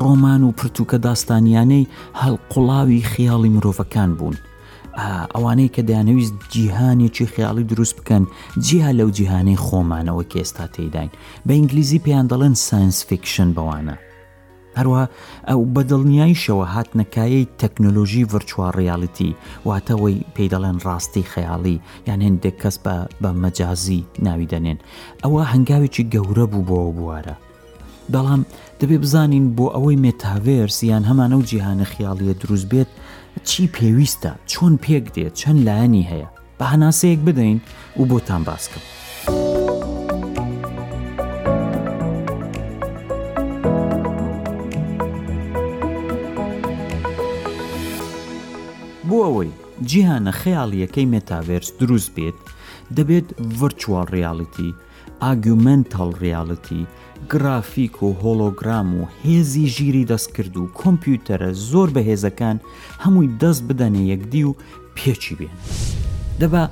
ڕۆمان 0.00 0.42
و 0.44 0.54
پرتوکە 0.60 0.98
داستانیانەی 1.08 1.88
هەڵقڵاوی 2.22 3.06
خیاڵی 3.12 3.50
مرۆڤەکان 3.56 4.10
بوون. 4.18 4.36
ئەوانەی 5.34 5.72
کە 5.74 5.82
دەیانەویست 5.88 6.34
جیهانێکی 6.52 7.26
خیاڵی 7.34 7.66
دروست 7.72 7.94
بکەن 7.98 8.22
جیها 8.66 8.90
لەو 8.98 9.08
جیهانەی 9.18 9.60
خۆمانەوە 9.64 10.24
کێستا 10.32 10.64
تێداین 10.74 11.10
بە 11.46 11.52
ئینگلیزی 11.58 12.02
پێیان 12.04 12.26
دەڵێن 12.32 12.54
ساینس 12.66 12.98
فیکشن 13.08 13.48
بەوانە 13.56 13.96
هەروە 14.78 15.02
ئەو 15.48 15.60
بەدڵنیاییشەوە 15.74 16.64
هاتنەکایی 16.74 17.48
تەکنۆلۆژی 17.60 18.28
ڤرچواڕیاڵەتی 18.30 19.30
واتەوەی 19.68 20.24
پێی 20.34 20.50
دەڵێن 20.52 20.78
ڕاستی 20.86 21.28
خەیاڵی 21.32 21.76
یان 22.08 22.20
هێندێک 22.26 22.56
کەس 22.62 22.76
بە 23.22 23.30
مەجازی 23.42 24.02
ناوی 24.26 24.50
دەنێن 24.52 24.78
ئەوە 25.24 25.42
هەنگاوێکی 25.52 26.04
گەورە 26.14 26.44
بوو 26.52 26.66
بۆەوە 26.68 26.92
بوارە 26.98 27.36
بەڵام 28.12 28.42
دەبێ 28.80 28.96
بزانین 29.04 29.46
بۆ 29.56 29.66
ئەوەی 29.74 30.00
مێتاڤێرس 30.04 30.78
یان 30.90 31.04
هەمانە 31.10 31.36
و 31.38 31.46
جیهانە 31.50 31.86
خیاڵیە 31.92 32.34
دروست 32.42 32.66
بێت 32.72 32.90
چی 33.48 33.62
پێویستە 33.76 34.32
چۆن 34.50 34.74
پێک 34.84 35.04
دێت 35.14 35.34
چەند 35.40 35.58
لایەنی 35.66 36.08
هەیە 36.10 36.28
بە 36.58 36.64
هەناسەیەک 36.72 37.20
بدەین 37.28 37.58
و 37.98 38.02
بۆتان 38.10 38.42
باسکەم. 38.48 38.84
جیهانە 49.90 50.32
خەیاڵیەکەی 50.40 51.10
مێتاڤێرس 51.14 51.68
دروست 51.80 52.10
بێت 52.16 52.36
دەبێت 52.96 53.26
ڤرچوال 53.56 54.06
ریاڵیتی 54.16 54.70
ئاگومنتال 55.22 56.10
ریاڵەتی 56.22 56.82
گرافیک 57.32 57.94
و 58.02 58.08
هۆلۆگرام 58.22 58.88
و 59.00 59.02
هێزی 59.24 59.66
ژیری 59.76 60.06
دەستکرد 60.12 60.56
و 60.60 60.70
کۆمپیوتەرە 60.80 61.50
زۆر 61.70 61.88
بەهێزەکان 61.94 62.56
هەمووی 63.02 63.32
دەست 63.42 63.62
بدەنێ 63.68 64.02
یەکدی 64.12 64.42
و 64.48 64.52
پێچی 64.96 65.34
بێن 65.38 65.56
دەبە 66.40 66.62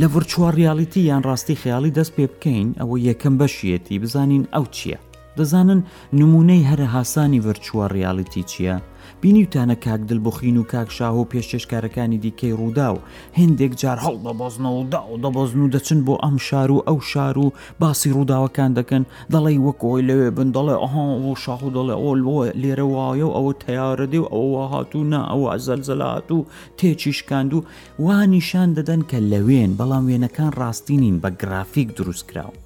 لە 0.00 0.06
ڤرچوار 0.12 0.52
ریاڵیتی 0.60 1.02
یان 1.10 1.22
ڕاستی 1.28 1.58
خیاڵی 1.62 1.94
دەست 1.98 2.12
پێ 2.16 2.26
بکەین 2.32 2.68
ئەوە 2.80 2.96
یەکەم 3.08 3.34
بەشیەتی 3.40 4.00
بزانین 4.02 4.44
ئەو 4.54 4.64
چییە 4.76 4.98
دەزانن 5.38 5.80
نمونەی 6.20 6.66
هەرە 6.70 6.86
هاسانی 6.94 7.42
ڤرچوار 7.46 7.90
ریاڵیتی 7.98 8.42
چییە 8.52 8.76
بینیوتانە 9.24 9.74
کاک 9.84 10.00
دڵبخین 10.08 10.56
و 10.56 10.62
کاک 10.62 10.90
شاه 10.92 11.18
و 11.18 11.24
پێشێشکارەکانی 11.32 12.18
دیکەی 12.24 12.56
ڕوودا 12.58 12.88
و 12.96 13.04
هندێک 13.40 13.72
جار 13.80 13.98
هەڵ 14.04 14.16
دەبەزنەوە 14.26 14.82
دا 14.92 15.00
و 15.04 15.16
دەبەزن 15.24 15.60
و 15.66 15.70
دەچن 15.74 16.00
بۆ 16.06 16.14
ئەم 16.24 16.36
شار 16.48 16.70
و 16.70 16.84
ئەو 16.88 16.98
شار 17.12 17.38
و 17.38 17.52
باسی 17.80 18.10
ڕووداوەکان 18.14 18.70
دەکەن 18.78 19.04
دەڵی 19.32 19.58
وەکۆی 19.66 20.06
لەوێ 20.08 20.30
بن 20.36 20.48
دەڵێ 20.56 20.76
ئەها 20.82 21.06
و 21.28 21.36
شاخ 21.44 21.60
و 21.62 21.70
دەڵێ 21.76 21.94
ئۆ 22.04 22.10
لۆ 22.24 22.36
لێرە 22.62 22.86
وایە 22.94 23.26
و 23.28 23.34
ئەوە 23.36 23.54
تیارە 23.64 24.06
دێ 24.12 24.18
و 24.22 24.28
ئەوە 24.32 24.64
هاتوونا 24.72 25.20
ئەوە 25.30 25.54
زەلزەلات 25.66 26.28
و 26.36 26.40
تێچیشکاند 26.78 27.52
و 27.56 27.64
وانیشان 28.06 28.68
دەدەن 28.76 29.02
کە 29.10 29.18
لەوێن 29.32 29.70
بەڵام 29.78 30.04
وێنەکان 30.10 30.50
ڕاستینین 30.60 31.16
بە 31.22 31.28
گرافیک 31.40 31.88
دروستکراوە. 31.96 32.58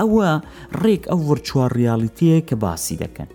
ئەوە 0.00 0.30
ڕێک 0.82 1.02
ئەو 1.10 1.20
ورچوار 1.30 1.70
ریالیتەیە 1.80 2.40
کە 2.48 2.54
باسی 2.64 2.96
دەکەن. 3.02 3.30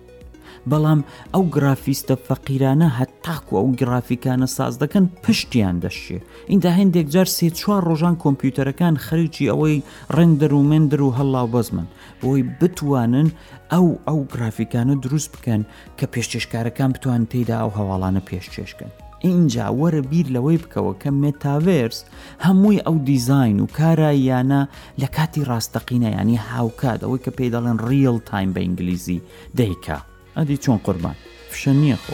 بەڵام 0.71 0.99
ئەو 1.33 1.43
گرافیستە 1.55 2.15
فەقیرانە 2.27 2.87
هەتاکو 2.99 3.53
ئەو 3.59 3.67
گرافیکانە 3.79 4.47
ساز 4.57 4.73
دەکەن 4.83 5.05
پشتیان 5.23 5.75
دەشێ 5.85 6.19
ئیندا 6.51 6.71
هەندێک 6.79 7.07
جار 7.13 7.27
سێ 7.37 7.47
چوار 7.59 7.81
ڕۆژان 7.89 8.15
کۆمپیوتەرەکان 8.23 8.95
خەریکی 9.05 9.49
ئەوەی 9.51 9.83
ڕندەر 10.17 10.51
و 10.53 10.63
مندر 10.71 11.01
و 11.03 11.15
هەڵاو 11.17 11.51
بەزمن 11.53 11.87
بۆی 12.21 12.41
بتوانن 12.59 13.29
ئەو 13.73 13.87
ئەو 14.07 14.19
گرافیکانە 14.33 14.95
دروست 15.03 15.29
بکەن 15.35 15.61
کە 15.97 16.05
پێشچێشکارەکان 16.13 16.89
بتوان 16.95 17.21
تێدا 17.31 17.55
ئەو 17.61 17.71
هەواڵانە 17.77 18.21
پێشچێشکن 18.29 18.91
اینجا 19.27 19.65
وەرە 19.79 20.01
بیر 20.11 20.27
لەوەی 20.35 20.57
بکەوە 20.63 20.93
کە 21.01 21.09
مێتاڤێرس 21.21 21.99
هەمووی 22.45 22.83
ئەو 22.85 22.95
دیزین 23.07 23.57
و 23.63 23.71
کاراییانە 23.77 24.61
لە 25.01 25.07
کاتی 25.15 25.45
ڕاستەقینە 25.49 26.09
ینی 26.19 26.41
هاوکات 26.49 26.99
ئەوەی 27.03 27.23
کە 27.25 27.31
پێی 27.37 27.51
دەڵێن 27.55 27.77
ریل 27.89 28.17
تایم 28.29 28.49
بە 28.55 28.59
ئینگلیزی 28.63 29.23
دەیکا. 29.59 29.99
ئەدی 30.39 30.57
چۆن 30.63 30.77
قوربان 30.87 31.15
فشە 31.51 31.71
نییە 31.81 31.97
خۆ. 32.03 32.13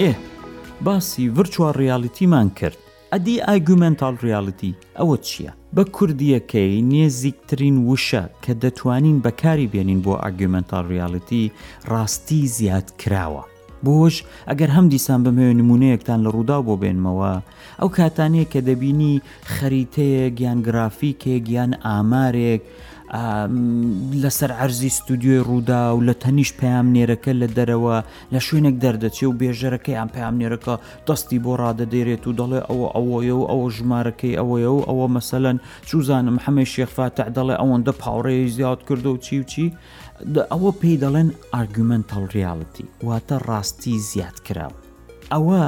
ئێ 0.00 0.12
باسی 0.84 1.24
ڤرچوە 1.36 1.68
ڕیالیتیمان 1.80 2.48
کرد 2.58 2.78
ئەدی 3.12 3.36
ئایگومنتال 3.48 4.14
ڕیاڵەتی 4.24 4.72
ئەوە 4.98 5.16
چییە؟ 5.28 5.52
بە 5.76 5.82
کوردیەکەی 5.96 6.72
نێزیکترین 6.90 7.76
وشە 7.88 8.22
کە 8.44 8.52
دەتوانین 8.64 9.18
بەکاری 9.24 9.70
بێنین 9.72 10.00
بۆ 10.04 10.14
ئاگومنتال 10.24 10.84
ڕیاڵەتی 10.92 11.44
ڕاستی 11.90 12.42
زیاد 12.56 12.86
کراوە. 13.00 13.44
بۆش 13.84 14.22
ئەگەر 14.48 14.70
هەم 14.76 14.88
دیسان 14.94 15.20
بەمێ 15.24 15.50
نمونەیەکتان 15.58 16.20
لە 16.24 16.30
ڕوودا 16.34 16.58
بۆ 16.66 16.74
بێنمەوە 16.82 17.32
ئەو 17.80 17.88
کاتانەیە 17.98 18.46
کە 18.52 18.60
دەبینی 18.68 19.14
خەریتەیە 19.54 20.26
گیان 20.38 20.58
گرافیکێک 20.66 21.42
گیان 21.48 21.72
ئامارێک 21.86 22.62
لەسەر 24.22 24.50
ئەرزی 24.58 24.90
ستودیۆی 24.98 25.40
ڕوودا 25.48 25.82
و 25.94 25.98
لە 26.08 26.14
تەنیش 26.22 26.50
پامنێرەکە 26.58 27.32
لە 27.42 27.48
دەرەوە 27.56 27.96
لە 28.34 28.40
شوێنێک 28.46 28.76
دەردەچێ 28.84 29.24
و 29.28 29.38
بێژەرەکەی 29.40 29.98
ئەم 29.98 30.08
پامنێرەکە 30.14 30.74
دەستی 31.06 31.38
بۆ 31.44 31.52
ڕادەدەێرێت 31.62 32.22
و 32.26 32.32
دەڵێ 32.40 32.60
ئەوە 32.68 32.86
ئەوەیە 32.94 33.34
و 33.40 33.44
ئەوە 33.50 33.66
ژمارەکەی 33.76 34.38
ئەوەیە 34.40 34.70
و 34.74 34.80
ئەوە 34.88 35.06
مەسەلەن 35.16 35.56
چوزانم 35.88 36.36
هەمێ 36.44 36.64
شێخفاتە 36.74 37.24
دەڵێ 37.36 37.54
ئەوەندە 37.60 37.92
پاوڕێی 38.02 38.50
زیاد 38.56 38.80
کردو 38.88 39.10
و 39.14 39.20
چی 39.24 39.36
و 39.40 39.44
چی 39.52 39.66
ئەوە 40.52 40.70
پێی 40.80 41.00
دەڵێن 41.02 41.28
ئارگومنتال 41.52 42.24
ریاڵەتی 42.36 42.84
واتە 43.06 43.36
ڕاستی 43.48 43.96
زیاد 44.10 44.36
کراوە 44.46 44.76
ئەوە 45.34 45.62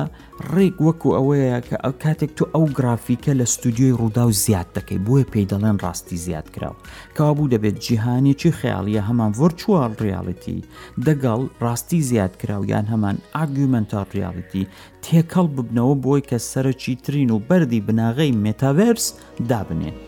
ڕێک 0.55 0.77
وەکو 0.87 1.09
ئەوەیە 1.17 1.59
کە 1.69 1.77
ئەو 1.85 1.95
کاتێک 2.03 2.31
تو 2.39 2.45
ئەو 2.55 2.65
گرافیکە 2.79 3.33
لە 3.41 3.47
ستودیۆی 3.55 3.97
ڕوودا 4.01 4.25
و 4.29 4.33
زیاد 4.45 4.69
دەکەی 4.77 5.03
بۆیە 5.07 5.27
پێی 5.33 5.49
دەڵێن 5.53 5.77
ڕاستی 5.85 6.17
زیاد 6.27 6.47
کراوە 6.55 6.79
کابوو 7.19 7.51
دەبێت 7.55 7.77
جیهانیی 7.85 8.53
خیاڵیە 8.59 9.03
هەمان 9.09 9.31
ڤرچوال 9.39 9.93
ریاڵەتی 10.05 10.61
دەگەڵ 11.07 11.41
ڕاستی 11.65 12.01
زیاد 12.11 12.33
کراویان 12.41 12.87
هەمان 12.93 13.17
ئاگومنتال 13.37 14.07
ریاڵەتی 14.17 14.65
تێکەڵ 15.05 15.47
ببنەوە 15.57 15.95
بۆی 16.05 16.23
کە 16.29 16.39
سەرەکی 16.51 16.95
ترین 17.05 17.29
و 17.35 17.39
بەری 17.49 17.81
بناغی 17.87 18.33
مێتاڤرس 18.45 19.07
دابنێن. 19.51 19.99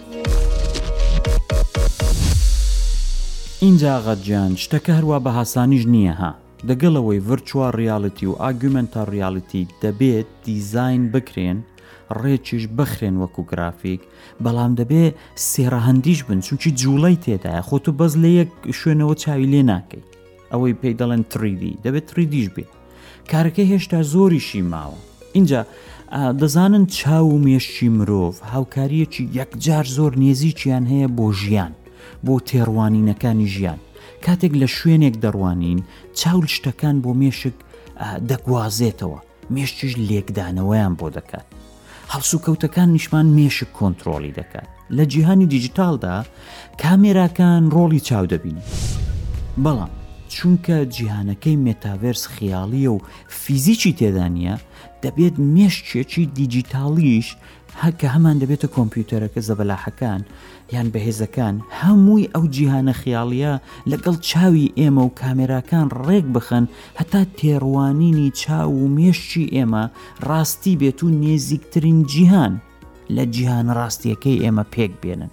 اینجا 3.65 3.95
غەجیان 4.07 4.53
شتەکە 4.65 4.93
هەروە 4.99 5.19
بە 5.25 5.31
هاسانیش 5.39 5.85
نییە 5.95 6.15
ها 6.21 6.33
دەگەڵەوەی 6.69 7.25
ڤرچوار 7.29 7.73
ریاڵەتی 7.81 8.27
و 8.27 8.35
ئاگومنتا 8.43 9.03
ریاڵەتی 9.15 9.65
دەبێت 9.85 10.29
دیزین 10.47 11.03
بکرێن 11.13 11.59
ڕێکیش 12.23 12.65
بخرێن 12.79 13.17
وەکو 13.23 13.43
گرافیک 13.53 14.01
بەڵام 14.45 14.73
دەبێ 14.81 15.05
سێراهندیش 15.51 16.21
بن 16.29 16.41
چونکی 16.47 16.71
جوڵی 16.81 17.17
تێدایە 17.25 17.63
خۆ 17.69 17.77
تو 17.85 17.91
بەز 17.99 18.13
لە 18.23 18.31
یەک 18.41 18.51
شوێنەوە 18.81 19.15
چاوی 19.23 19.51
لێ 19.53 19.63
ناکەی 19.73 20.05
ئەوەی 20.53 20.79
پێی 20.81 20.97
دەڵێن 21.01 21.23
تریدی 21.33 21.79
دەبێت 21.85 22.05
تریدیش 22.11 22.47
بێ 22.55 22.65
کارەکە 23.31 23.61
هێشتا 23.73 24.01
زۆریشی 24.13 24.63
ماوە 24.73 24.99
اینجا 25.37 25.61
دەزانن 26.41 26.85
چاو 26.99 27.27
و 27.37 27.43
مێشی 27.45 27.89
مرۆڤ 27.97 28.35
هاوکاریەکی 28.53 29.25
یەکجار 29.41 29.85
زۆر 29.97 30.13
نێزییان 30.23 30.85
هەیە 30.93 31.09
بۆ 31.19 31.29
ژیان 31.43 31.73
بۆ 32.27 32.37
تێڕوانینەکانی 32.49 33.49
ژیان 33.55 33.79
کاتێک 34.25 34.53
لە 34.63 34.69
شوێنێک 34.77 35.15
دەڕوانین 35.25 35.79
چاول 36.21 36.47
شتەکان 36.57 36.97
بۆ 37.03 37.11
مێشک 37.21 37.57
دەگوازێتەوە 38.31 39.19
مێشتش 39.55 39.93
لێکدانەوەیان 40.09 40.95
بۆ 41.01 41.07
دەکات 41.17 41.47
هەڵسوکەوتەکان 42.13 42.89
نیشمان 42.97 43.27
مێشک 43.37 43.71
کۆنتترۆلی 43.79 44.37
دەکات 44.41 44.69
لە 44.97 45.05
جیهانی 45.13 45.47
دیجیتالدا 45.55 46.17
کامێراکان 46.83 47.63
ڕۆڵی 47.75 48.01
چاو 48.09 48.25
دەبین 48.33 48.59
بەڵام 49.65 49.93
چونکە 50.35 50.77
جیهانەکەی 50.95 51.61
مێتاڤرس 51.67 52.23
خیاڵیە 52.35 52.91
و 52.95 52.99
فیزیکی 53.43 53.93
تێدانە 53.99 54.57
دەبێت 55.05 55.35
مێشتێکی 55.55 56.25
دیجیتالیش 56.39 57.29
هەکە 57.83 58.07
هەمان 58.15 58.37
دەبێتە 58.43 58.69
کۆمپیوتەرەکە 58.77 59.41
زەبەلاحەکان 59.49 60.23
یان 60.75 60.89
بەهێزەکان 60.95 61.55
هەمووی 61.81 62.31
ئەو 62.35 62.45
جیهانە 62.55 62.95
خیاڵیە 63.03 63.53
لەگەڵ 63.91 64.17
چاوی 64.29 64.73
ئێمە 64.79 65.03
و 65.07 65.15
کامێراکان 65.21 65.89
ڕێک 66.07 66.27
بخەن 66.35 66.65
هەتا 66.99 67.23
تێڕوانینی 67.39 68.29
چاو 68.41 68.71
و 68.85 68.89
مێشتی 68.97 69.51
ئێمە 69.55 69.85
ڕاستی 70.29 70.75
بێت 70.81 71.01
و 71.05 71.09
نێزیکترین 71.23 71.99
جیهان 72.13 72.53
لە 73.17 73.25
جیهان 73.35 73.67
ڕاستیەکەی 73.79 74.41
ئێمە 74.45 74.65
پێک 74.75 74.93
بێنن 75.03 75.31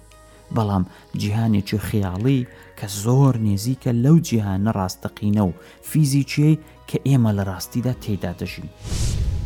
بەڵام 0.56 0.84
جیهانێکی 1.20 1.78
خیاڵی 1.88 2.40
کە 2.78 2.86
زۆر 3.02 3.34
نێزیکە 3.46 3.90
لەو 4.04 4.16
جیهانە 4.28 4.70
ڕاستەقینە 4.78 5.42
و 5.48 5.52
فیزیچێ 5.90 6.50
کە 6.90 6.98
ئێمە 7.08 7.30
لە 7.38 7.42
ڕاستیدا 7.50 7.92
تێدا 8.02 8.32
دەژین 8.40 8.68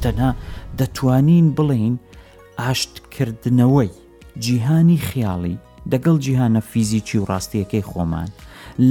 تەنها 0.03 0.31
دەتوانین 0.79 1.47
بڵین 1.57 1.95
ئاشتکردنەوەی 2.61 3.91
جیهانی 4.45 4.99
خیاڵی 5.09 5.57
دەگەڵ 5.91 6.19
جیهانە 6.25 6.59
فیزیکی 6.61 7.19
و 7.19 7.25
ڕاستیەکەی 7.31 7.87
خۆمان 7.91 8.29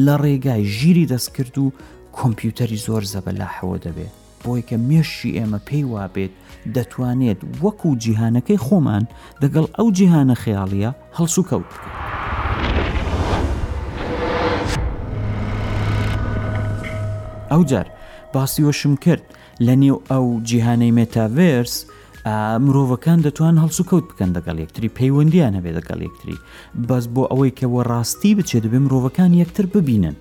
لە 0.05 0.15
ڕێگای 0.23 0.63
ژیری 0.65 1.05
دەستکرد 1.07 1.57
و 1.57 1.71
کۆمپیوتەری 2.11 2.77
زۆر 2.85 3.03
زەبە 3.03 3.27
لا 3.31 3.45
حەوە 3.55 3.77
دەبێت 3.85 4.13
بۆی 4.43 4.61
کە 4.69 4.75
مێشی 4.77 5.35
ئێمە 5.37 5.59
پێی 5.67 5.83
وابێت 5.83 6.31
دەتوانێت 6.75 7.39
وەکو 7.63 7.95
جیهانەکەی 8.03 8.61
خۆمان 8.67 9.03
دەگەڵ 9.43 9.65
ئەو 9.77 9.91
جیهانە 9.97 10.35
خەیاڵیە 10.43 10.91
هەڵسو 11.17 11.47
کەوت 11.49 11.69
بکە. 11.73 11.89
ئەو 17.51 17.63
جار 17.63 17.87
باسیۆشم 18.33 18.95
کرد 19.03 19.23
لە 19.65 19.73
نێو 19.81 19.97
ئەو 20.11 20.41
جیهانەی 20.43 20.91
مێتاڤێرس 20.97 21.75
مرۆڤەکان 22.25 23.19
دەتوان 23.25 23.55
هەڵسو 23.63 23.83
کەوت 23.89 24.05
بکەن 24.11 24.29
دەگەڵ 24.37 24.57
یەکتری 24.63 24.89
پەیوەندیان 24.97 25.53
هەبێ 25.57 25.71
دەگەڵ 25.77 25.99
یەکتری 26.07 26.37
بەس 26.89 27.05
بۆ 27.13 27.23
ئەوەی 27.31 27.51
کەەوە 27.59 27.81
ڕاستی 27.91 28.31
بچێت 28.39 28.65
بێ 28.71 28.79
مرۆڤەکان 28.85 29.31
یەکتر 29.41 29.65
ببینن 29.75 30.15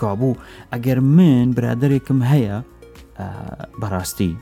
کابوو 0.00 0.38
ئەگەر 0.72 0.98
من 1.16 1.46
برادێکم 1.56 2.18
هەیە 2.30 2.56
بەڕاستی 3.80 4.32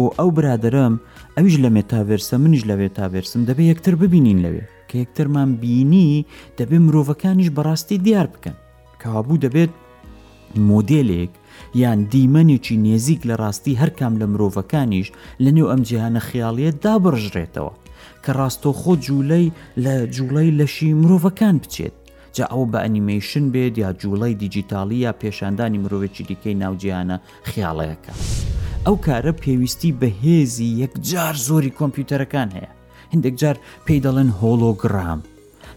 و 0.00 0.04
ئەو 0.18 0.28
برادرم 0.38 0.94
ئەویش 1.36 1.56
لە 1.64 1.68
مێتاڤێرسە 1.76 2.34
منیش 2.42 2.62
لەوێ 2.70 2.88
تاڤێرسم 2.98 3.40
دەبێ 3.48 3.64
یەکتر 3.72 3.94
ببینین 4.02 4.38
لەوێ 4.44 4.64
کە 4.88 4.96
یەکترمان 5.02 5.50
بینی 5.62 6.26
دەبێ 6.58 6.78
مرۆڤەکانیش 6.86 7.48
بەڕاستی 7.56 7.98
دیار 8.06 8.26
بکەن 8.34 8.56
کابوو 9.02 9.40
دەبێت 9.44 9.72
مۆدلێک 10.70 11.32
یان 11.80 12.08
دیمەنێکی 12.14 12.76
نێزیک 12.84 13.20
لە 13.28 13.34
ڕاستی 13.42 13.78
هەرکام 13.82 14.14
لە 14.20 14.26
مرۆڤەکانیش 14.32 15.08
لە 15.44 15.50
نێو 15.56 15.70
ئەم 15.70 15.82
جیهانە 15.88 16.20
خیاڵیت 16.28 16.76
دابڕژرێتەوە 16.84 17.72
کە 18.24 18.30
ڕاستۆ 18.38 18.70
خۆ 18.80 18.92
جوولەی 19.06 19.46
لە 19.84 19.94
جوڵەی 20.14 20.54
لەشی 20.58 20.90
مرۆڤەکان 21.00 21.56
بچێت 21.62 21.94
جا 22.36 22.44
ئەو 22.52 22.64
بە 22.72 22.78
ئەنیمەیشن 22.84 23.44
بێت 23.54 23.74
یا 23.82 23.88
جوڵەی 24.02 24.34
دیجیتالی 24.42 24.96
یا 25.06 25.12
پێشاندانی 25.22 25.82
مرۆڤێکی 25.84 26.24
دیکەی 26.28 26.56
ناوجییانە 26.62 27.16
خیاڵەیەەکە. 27.50 28.12
ئەو 28.86 28.96
کارە 29.06 29.32
پێویستی 29.42 29.92
بەهێزی 30.00 30.76
یەکجار 30.82 31.34
زۆری 31.48 31.76
کۆمپیوتەرەکان 31.78 32.48
هەیە 32.56 32.70
هندێک 33.14 33.34
جار 33.42 33.56
پێی 33.86 34.00
دەڵێن 34.04 34.30
هۆلۆگرام. 34.40 35.20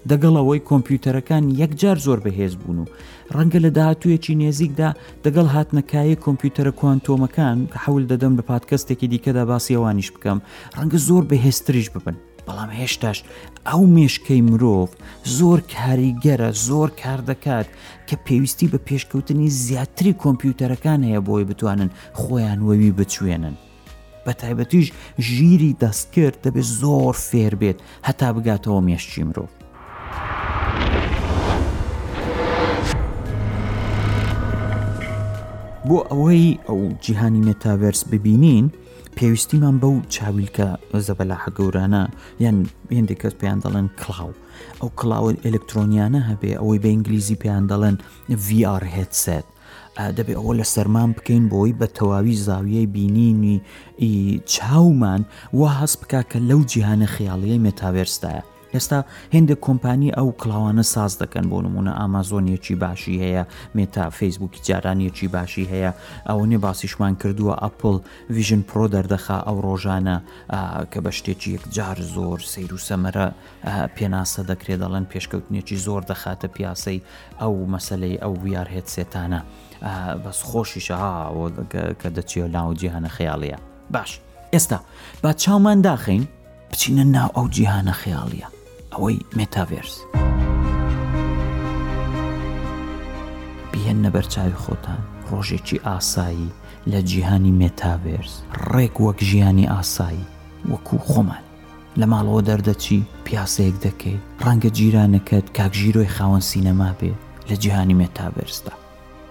دەگەڵ 0.10 0.34
ئەوەی 0.40 0.66
کۆمپیوتەرەکان 0.70 1.44
یەکجار 1.62 1.98
زۆر 2.06 2.20
بەهێز 2.26 2.54
بوون 2.60 2.78
و 2.80 2.86
ڕەنگە 3.34 3.60
لە 3.66 3.70
داهاتوویەکی 3.78 4.36
نێزیکدا 4.42 4.90
دەگەڵ 5.26 5.48
هاتنەکایە 5.56 6.16
کۆمپیوتەرە 6.26 6.72
کوانتۆمەکان 6.80 7.58
کە 7.72 7.78
حول 7.84 8.04
دەدەم 8.12 8.34
لە 8.40 8.44
پادکەستێکی 8.50 9.08
دیکەدا 9.14 9.44
باسیەوانیش 9.50 10.10
بکەم 10.16 10.40
ڕەنگە 10.78 10.98
زۆر 11.08 11.24
بەهێستریش 11.30 11.88
ببن 11.96 12.16
بەڵام 12.48 12.70
هێشتاش 12.80 13.20
ئەو 13.70 13.82
مێشکەی 13.96 14.42
مرۆڤ 14.50 14.90
زۆر 15.38 15.60
کاریگەرە 15.76 16.50
زۆر 16.68 16.90
کار 17.04 17.20
دەکات 17.30 17.68
کە 18.08 18.16
پێویستی 18.26 18.68
بە 18.74 18.78
پێشکەوتنی 18.88 19.50
زیاتری 19.64 20.14
کۆمپیوتەرەکان 20.24 21.00
هەیە 21.08 21.20
بۆی 21.28 21.44
بتوانن 21.50 21.90
خۆیان 22.20 22.60
وەوی 22.68 22.92
بچوێنن. 23.00 23.56
بە 24.26 24.32
تایبەتیش 24.42 24.88
ژیری 25.30 25.78
دەستکرد 25.84 26.38
دەبێت 26.46 26.68
زۆر 26.82 27.14
فێر 27.28 27.54
بێت 27.62 27.78
هەتا 28.08 28.30
بگاتەوە 28.36 28.80
مێشتی 28.88 29.24
مرۆڤ. 29.28 29.50
بۆ 35.90 35.98
ئەوەی 36.12 36.46
ئەو 36.68 36.80
جیهانی 37.06 37.44
مێتاڤرس 37.50 38.02
ببینین 38.12 38.66
پێویستیمان 39.18 39.76
بەو 39.82 39.96
چاویلکە 40.16 40.68
زەبەلا 41.08 41.38
حەگەورانە 41.44 42.04
یان 42.44 42.58
هێندێک 42.96 43.18
کەس 43.22 43.34
پێیان 43.42 43.60
دەڵێن 43.64 43.88
کلااو 44.02 44.32
ئەو 44.82 44.90
کلااو 45.00 45.26
ئەلکترۆنیانە 45.46 46.22
هەبێ 46.30 46.52
ئەوەی 46.62 46.80
بە 46.84 46.90
ئینگلیزی 46.94 47.38
پێیان 47.44 47.66
دەڵێن 47.72 47.96
VR 48.48 48.84
هێتسێت 48.96 49.46
دەبێ 50.18 50.34
ئەوە 50.40 50.54
لە 50.60 50.66
سەرمان 50.74 51.10
بکەین 51.18 51.44
بۆی 51.54 51.76
بە 51.80 51.88
تەواوی 51.98 52.36
زاویەی 52.48 52.88
بینینی 52.96 53.58
چاومان 54.54 55.22
وە 55.60 55.68
هەست 55.80 55.98
بک 56.02 56.14
کە 56.32 56.40
لەو 56.50 56.62
جیهانە 56.72 57.08
خیاڵیە 57.16 57.58
مێتاڤێرسدایە 57.66 58.44
ئێستا 58.78 59.00
هێندە 59.36 59.56
کۆمپانی 59.66 60.12
ئەو 60.18 60.30
کلاوانە 60.44 60.82
ساز 60.94 61.12
دەکەن 61.24 61.46
بۆ 61.52 61.58
نمونە 61.66 61.92
ئامازۆنیەکی 62.00 62.76
باشی 62.84 63.16
هەیە 63.24 63.44
مێتا 63.76 64.06
فیسبوکی 64.18 64.60
جارانیەکی 64.68 65.28
باشی 65.36 65.66
هەیە 65.74 65.92
ئەو 66.30 66.42
نێ 66.52 66.58
باسیشمان 66.66 67.14
کردووە 67.22 67.54
ئەپل 67.64 67.98
ویژن 68.36 68.62
پرۆ 68.70 68.86
دەردەخا 68.96 69.38
ئەو 69.48 69.58
ڕۆژانە 69.68 70.18
کە 70.92 71.00
بە 71.06 71.12
شتێکی 71.18 71.50
یەکجار 71.56 71.98
زۆر 72.16 72.40
سیر 72.54 72.72
و 72.74 72.80
سەمەرە 72.88 73.28
پێناسە 73.96 74.42
دەکرێت 74.52 74.80
دەڵەن 74.84 75.06
پێشکەوتنێکی 75.12 75.78
زۆر 75.86 76.02
دەخاتە 76.12 76.48
پیاسەی 76.56 77.00
ئەو 77.42 77.54
مەسلەی 77.74 78.18
ئەو 78.24 78.34
ویار 78.44 78.68
هێت 78.76 78.88
سێتانە 78.96 79.42
بەس 80.24 80.40
خۆشیشە 80.50 80.98
هاەوە 81.04 81.46
کە 82.02 82.10
دەچیە 82.18 82.46
ناوجییهانە 82.56 83.10
خەیاڵەیە 83.18 83.58
باش 83.96 84.12
ئێستا 84.54 84.78
با 85.24 85.32
چاومان 85.44 85.80
داخین 85.90 86.24
بچینە 86.72 87.04
ناو 87.16 87.30
ئەو 87.38 87.48
جیهانە 87.56 87.94
خەیاڵیە 88.04 88.50
ئەوەی 88.96 89.22
مێتاڤێرس. 89.38 89.96
بهێنە 93.72 94.10
بەرچاوی 94.16 94.60
خۆتان 94.64 95.02
ڕۆژێکی 95.30 95.84
ئاسایی 95.88 96.50
لە 96.92 97.00
جیهانی 97.10 97.54
مێتاڤێرس 97.62 98.34
ڕێک 98.72 98.96
وەک 99.04 99.20
ژیانی 99.30 99.70
ئاسایی 99.74 100.30
وەکوو 100.72 101.06
خۆمان 101.10 101.44
لە 102.00 102.06
ماڵەوە 102.12 102.42
دەردەچی 102.50 103.00
پیاسەیەک 103.26 103.76
دەکەی 103.88 104.18
ڕەنگە 104.46 104.70
جیرانەکەت 104.78 105.46
کاکژیرۆی 105.58 106.14
خاوەن 106.16 106.44
سینەما 106.52 106.92
بێ 107.00 107.12
لە 107.50 107.56
جیهانی 107.62 107.98
مێتاڤێرسدا 108.02 108.74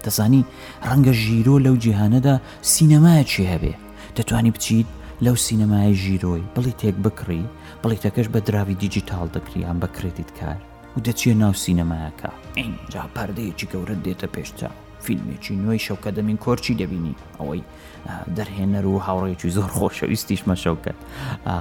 دەزانی 0.04 0.42
ڕەنگە 0.88 1.12
ژیرۆ 1.22 1.54
لەو 1.66 1.76
جیهانەدا 1.84 2.36
سینەمایەکی 2.72 3.50
هەبێ 3.52 3.74
دەتوانی 4.16 4.54
بچیت 4.56 4.88
لەو 5.24 5.36
سینەمای 5.46 5.94
ژیرۆی 6.04 6.48
بڵی 6.54 6.72
تێک 6.80 6.96
بکڕی 7.04 7.42
بڵێتەکەش 7.84 8.28
بە 8.34 8.40
دراوی 8.46 8.74
دیجیتال 8.84 9.28
دەکریان 9.36 9.76
بە 9.82 9.88
کرێتیت 9.96 10.30
کار 10.38 10.58
و 10.96 11.00
دەچیە 11.06 11.34
ناو 11.42 11.52
سینەمایەکە 11.64 12.30
ئینجا 12.58 13.04
پەردەیەکی 13.14 13.70
گەورە 13.72 13.94
دێتە 14.04 14.28
پێشتا 14.34 14.70
فیلمێکی 15.04 15.58
نوێی 15.64 15.84
شەوکە 15.86 16.10
دەمین 16.16 16.38
کۆرچی 16.44 16.78
دەبینی 16.80 17.14
ئەوەی 17.38 17.62
دەرهێنەر 18.36 18.84
و 18.86 19.02
هاوڕێکی 19.06 19.50
زۆر 19.56 19.70
خۆشەویستیشمە 19.78 20.54
شەوکەت 20.64 20.98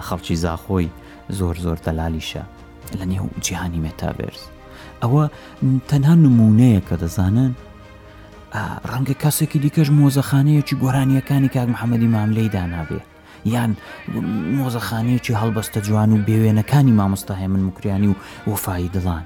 خەڵکی 0.07 0.35
زاخۆی 0.43 0.87
زۆر 1.39 1.55
زۆر 1.65 1.77
دەلالیشە 1.85 2.43
لە 2.99 3.05
نێو 3.11 3.25
جیهانی 3.45 3.83
مێتابرز 3.85 4.41
ئەوە 5.03 5.23
تەنها 5.89 6.15
نمونەیە 6.25 6.81
کە 6.87 6.95
دەزانن 7.03 7.51
ڕەنگە 8.91 9.15
کەسێکی 9.23 9.59
دیکەش 9.63 9.89
مۆزەخانەیەکی 9.99 10.79
گۆرانیەکانی 10.83 11.49
کاک 11.55 11.67
محەممەدی 11.73 12.09
ماملەی 12.15 12.53
دانابێت 12.55 13.07
یان 13.51 13.69
مۆزەخانەیەکی 14.57 15.33
هەڵبەستە 15.41 15.79
جوان 15.87 16.09
و 16.13 16.23
بێوێنەکانی 16.27 16.95
مامۆستا 16.99 17.33
هێمن 17.41 17.63
مکریانی 17.67 18.07
و 18.11 18.15
وەفاایی 18.51 18.93
دڵان 18.95 19.25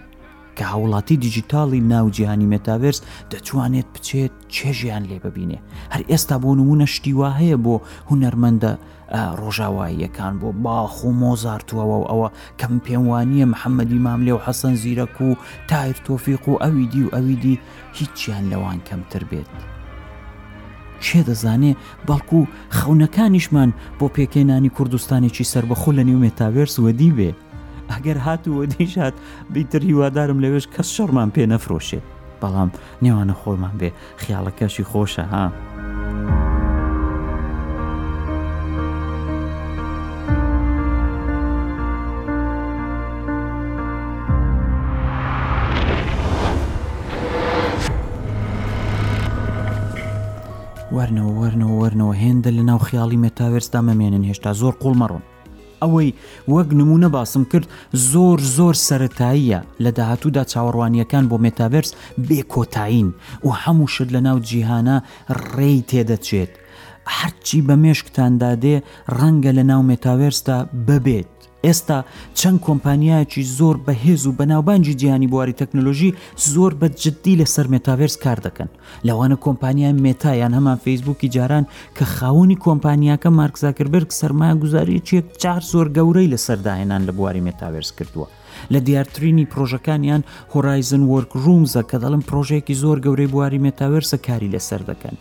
کە 0.57 0.63
هەوڵاتی 0.73 1.19
دیجیتاڵی 1.25 1.85
ناوجیهانی 1.91 2.49
مێتاڤرس 2.53 2.99
دەتوانێت 3.31 3.87
بچێت 3.95 4.33
چێژیان 4.55 5.03
لێ 5.09 5.17
ببینێ 5.25 5.57
هەر 5.93 6.01
ئێستا 6.11 6.35
بۆ 6.41 6.49
نمونە 6.59 6.85
شتیوا 6.95 7.29
هەیە 7.39 7.57
بۆ 7.65 7.75
هوەرمەندە 8.09 8.71
ڕۆژاواییەکان 9.39 10.33
بۆ 10.41 10.49
باخ 10.65 10.93
و 11.07 11.15
مۆزارتووەوە 11.21 11.97
و 11.99 12.07
ئەوە 12.11 12.29
کەم 12.59 12.73
پێوانیە 12.85 13.45
محەممەدی 13.53 14.03
مام 14.05 14.19
لێ 14.25 14.33
و 14.35 14.43
حەسەن 14.45 14.73
زیرەک 14.81 15.15
و 15.27 15.29
تایر 15.69 15.97
تۆفیق 16.07 16.43
و 16.49 16.59
ئەویدی 16.63 17.01
و 17.05 17.13
ئەویدی 17.15 17.55
هیچیان 17.97 18.43
لەوان 18.51 18.79
کەمتر 18.87 19.23
بێت. 19.31 19.51
کێ 21.05 21.19
دەزانێ 21.29 21.71
بەڵکو 22.07 22.39
و 22.41 22.49
خەونەکانیشمان 22.77 23.69
بۆ 23.97 24.05
پێکێنانی 24.15 24.73
کوردستانێکی 24.77 25.49
سربەخۆ 25.53 25.91
لە 25.97 26.03
نیو 26.07 26.19
مێتاوێرس 26.25 26.75
وەدی 26.85 27.11
بێ 27.17 27.31
ئەگەر 27.91 28.17
هاتو 28.25 28.55
وەدیش 28.59 28.93
هات 29.03 29.15
بیتر 29.53 29.81
هیوادارم 29.89 30.39
لەوێش 30.43 30.65
کەس 30.73 30.87
شەڕمان 30.95 31.29
پێ 31.35 31.43
نەفرۆشێ 31.51 31.99
بەڵام 32.41 32.69
نێوانە 33.03 33.35
خۆمان 33.41 33.73
بێ 33.79 33.89
خیاڵەکەشی 34.21 34.85
خۆشە 34.91 35.25
ها. 35.33 35.45
وەرنەوە 50.97 51.33
وەرنەوە 51.41 51.75
وەرنەوە 51.81 52.13
هێندە 52.23 52.49
لە 52.57 52.63
ناو 52.69 52.79
خیاڵی 52.87 53.21
مێتاوێرسدا 53.25 53.79
مەمێنن 53.87 54.23
هێشتا 54.29 54.51
زۆر 54.61 54.73
قوڵ 54.81 54.95
مەڕۆن 55.01 55.23
ئەوەی 55.81 56.09
وەک 56.53 56.69
نمونە 56.79 57.09
باسم 57.15 57.43
کرد 57.51 57.67
زۆر 58.11 58.37
زۆر 58.57 58.75
سەتاییە 58.87 59.59
لە 59.83 59.91
داهاتوودا 59.97 60.43
چاوەڕوانیەکان 60.51 61.23
بۆ 61.29 61.37
مێتاڤرس 61.45 61.91
بێکۆتایین 62.27 63.09
و 63.45 63.49
هەموو 63.61 63.91
شت 63.93 64.09
لە 64.15 64.21
ناو 64.27 64.37
جیهانە 64.49 64.97
ڕێی 65.53 65.79
تێدەچێت 65.89 66.51
هەرچی 67.17 67.59
بە 67.67 67.75
مێشکتاندا 67.83 68.51
دێ 68.63 68.75
ڕەنگە 69.17 69.51
لە 69.57 69.63
ناو 69.71 69.81
مێتاڤێرسدا 69.89 70.57
ببێت 70.87 71.31
ئێستا 71.67 71.99
چەند 72.39 72.59
کۆمپانیایکی 72.67 73.41
زۆر 73.57 73.75
بەهێز 73.85 74.21
و 74.25 74.35
بەناوبانجی 74.39 74.97
جیهانی 75.01 75.31
بواری 75.33 75.57
تەکنۆلۆژی 75.61 76.15
زۆر 76.53 76.71
بەجددی 76.81 77.39
لەسەر 77.41 77.65
مێتاڤێرس 77.73 78.15
کار 78.23 78.39
دەکەن 78.45 78.69
لەوانە 79.07 79.37
کۆمپانیای 79.45 79.97
مێتایان 80.05 80.53
هەمان 80.57 80.77
فیسبوکی 80.85 81.31
جاران 81.35 81.65
کە 81.97 82.03
خاوەنی 82.15 82.61
کۆمپانیاکە 82.65 83.29
مارکزاکربرگ 83.39 84.09
سەرمایە 84.19 84.55
گوزاریەکێک 84.63 85.25
چار 85.41 85.61
زۆر 85.71 85.87
گەورەی 85.95 86.31
لەسەرداهێنان 86.33 87.01
لە 87.07 87.11
بواری 87.17 87.45
مێتاڤێرس 87.47 87.91
کردووە 87.97 88.27
لە 88.73 88.79
دیارترینی 88.87 89.47
پرۆژەکانیان 89.53 90.21
هۆرایزن 90.53 91.03
وەرک 91.11 91.31
ڕومزە 91.43 91.81
کە 91.89 91.97
دەڵم 92.03 92.21
پرۆژێکی 92.29 92.79
زۆر 92.83 92.97
گەورەی 93.05 93.31
بواری 93.33 93.63
مێتاوەرسە 93.65 94.17
کاری 94.27 94.53
لەسەر 94.55 94.81
دەکەن 94.89 95.15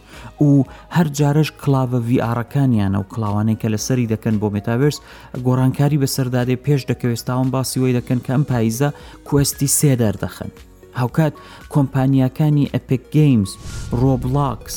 و 0.47 0.63
هەر 0.97 1.09
جارش 1.19 1.49
کلاوە 1.63 1.99
VRەکانیانە 2.11 2.99
و 3.01 3.09
کلاوانەی 3.13 3.61
کە 3.63 3.69
لەسەری 3.75 4.11
دەکەن 4.13 4.35
بۆ 4.41 4.49
مێتاوەرس 4.55 4.97
گۆڕانکاری 5.47 6.01
بەسەردادێ 6.03 6.57
پێش 6.67 6.83
دەکەوێستاوان 6.91 7.49
باسیەوەی 7.55 7.97
دەکەن 7.99 8.19
کە 8.27 8.31
ئەم 8.35 8.45
پاییزە 8.51 8.89
کوستی 9.29 9.69
سێدار 9.79 10.17
دەخن 10.25 10.51
هاوکات 11.01 11.35
کۆمپانیەکانی 11.73 12.71
ئەپک 12.75 13.03
گیمز 13.17 13.51
ڕۆبلاکس 14.01 14.77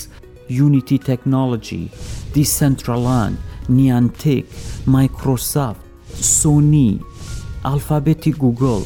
یونیتی 0.60 0.98
تەکنۆلژی 1.10 1.84
دیسنترلاند 2.34 3.38
نیانتێک 3.78 4.48
مایکرۆسافت 4.94 5.82
سۆنی 6.40 6.92
ئالفابێتی 7.68 8.32
گوگل 8.44 8.82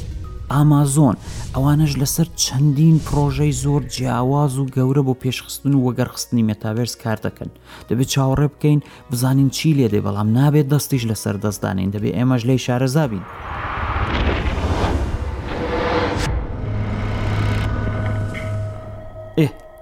ئامازۆن 0.51 1.15
ئەوانش 1.55 1.91
لەسەر 2.01 2.27
چەندین 2.43 2.95
پرۆژەی 3.07 3.53
زۆر 3.63 3.81
جیاواز 3.95 4.53
و 4.57 4.69
گەورە 4.75 5.03
بۆ 5.07 5.13
پێشخستن 5.23 5.73
و 5.75 5.83
وەگەرخستنی 5.85 6.45
مێتاڤێرس 6.49 6.95
کار 7.03 7.17
دەکەن 7.25 7.49
دەبێت 7.89 8.09
چاوەڕێ 8.13 8.47
بکەین 8.53 8.79
بزانین 9.11 9.49
چی 9.55 9.73
لێ 9.77 9.87
دێ 9.93 9.99
بەڵام 10.05 10.29
نابێت 10.37 10.67
دەستیش 10.73 11.03
لەسەر 11.11 11.35
دەستدانین 11.45 11.89
دەبێت 11.95 12.13
ئێمەش 12.17 12.41
لی 12.47 12.57
شارەزابین. 12.65 13.25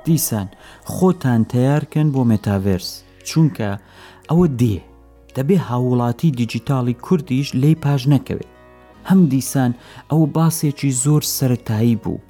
دیسان 0.06 0.48
خۆتان 0.94 1.42
تیارکەن 1.52 2.08
بۆ 2.14 2.22
مێتاڤرس 2.32 2.90
چونکە 3.28 3.70
ئەوە 4.30 4.46
دێ 4.60 4.78
دەبێ 5.36 5.58
هاوڵاتی 5.68 6.30
دیجیتالی 6.40 6.94
کوردیش 7.06 7.48
لی 7.62 7.76
پاش 7.84 8.02
نەکەوێت 8.14 8.51
هەم 9.10 9.22
دیسان 9.34 9.72
ئەو 10.12 10.22
باسێکی 10.38 10.92
زۆر 11.04 11.24
سەتایی 11.38 11.98
بوو 12.04 12.22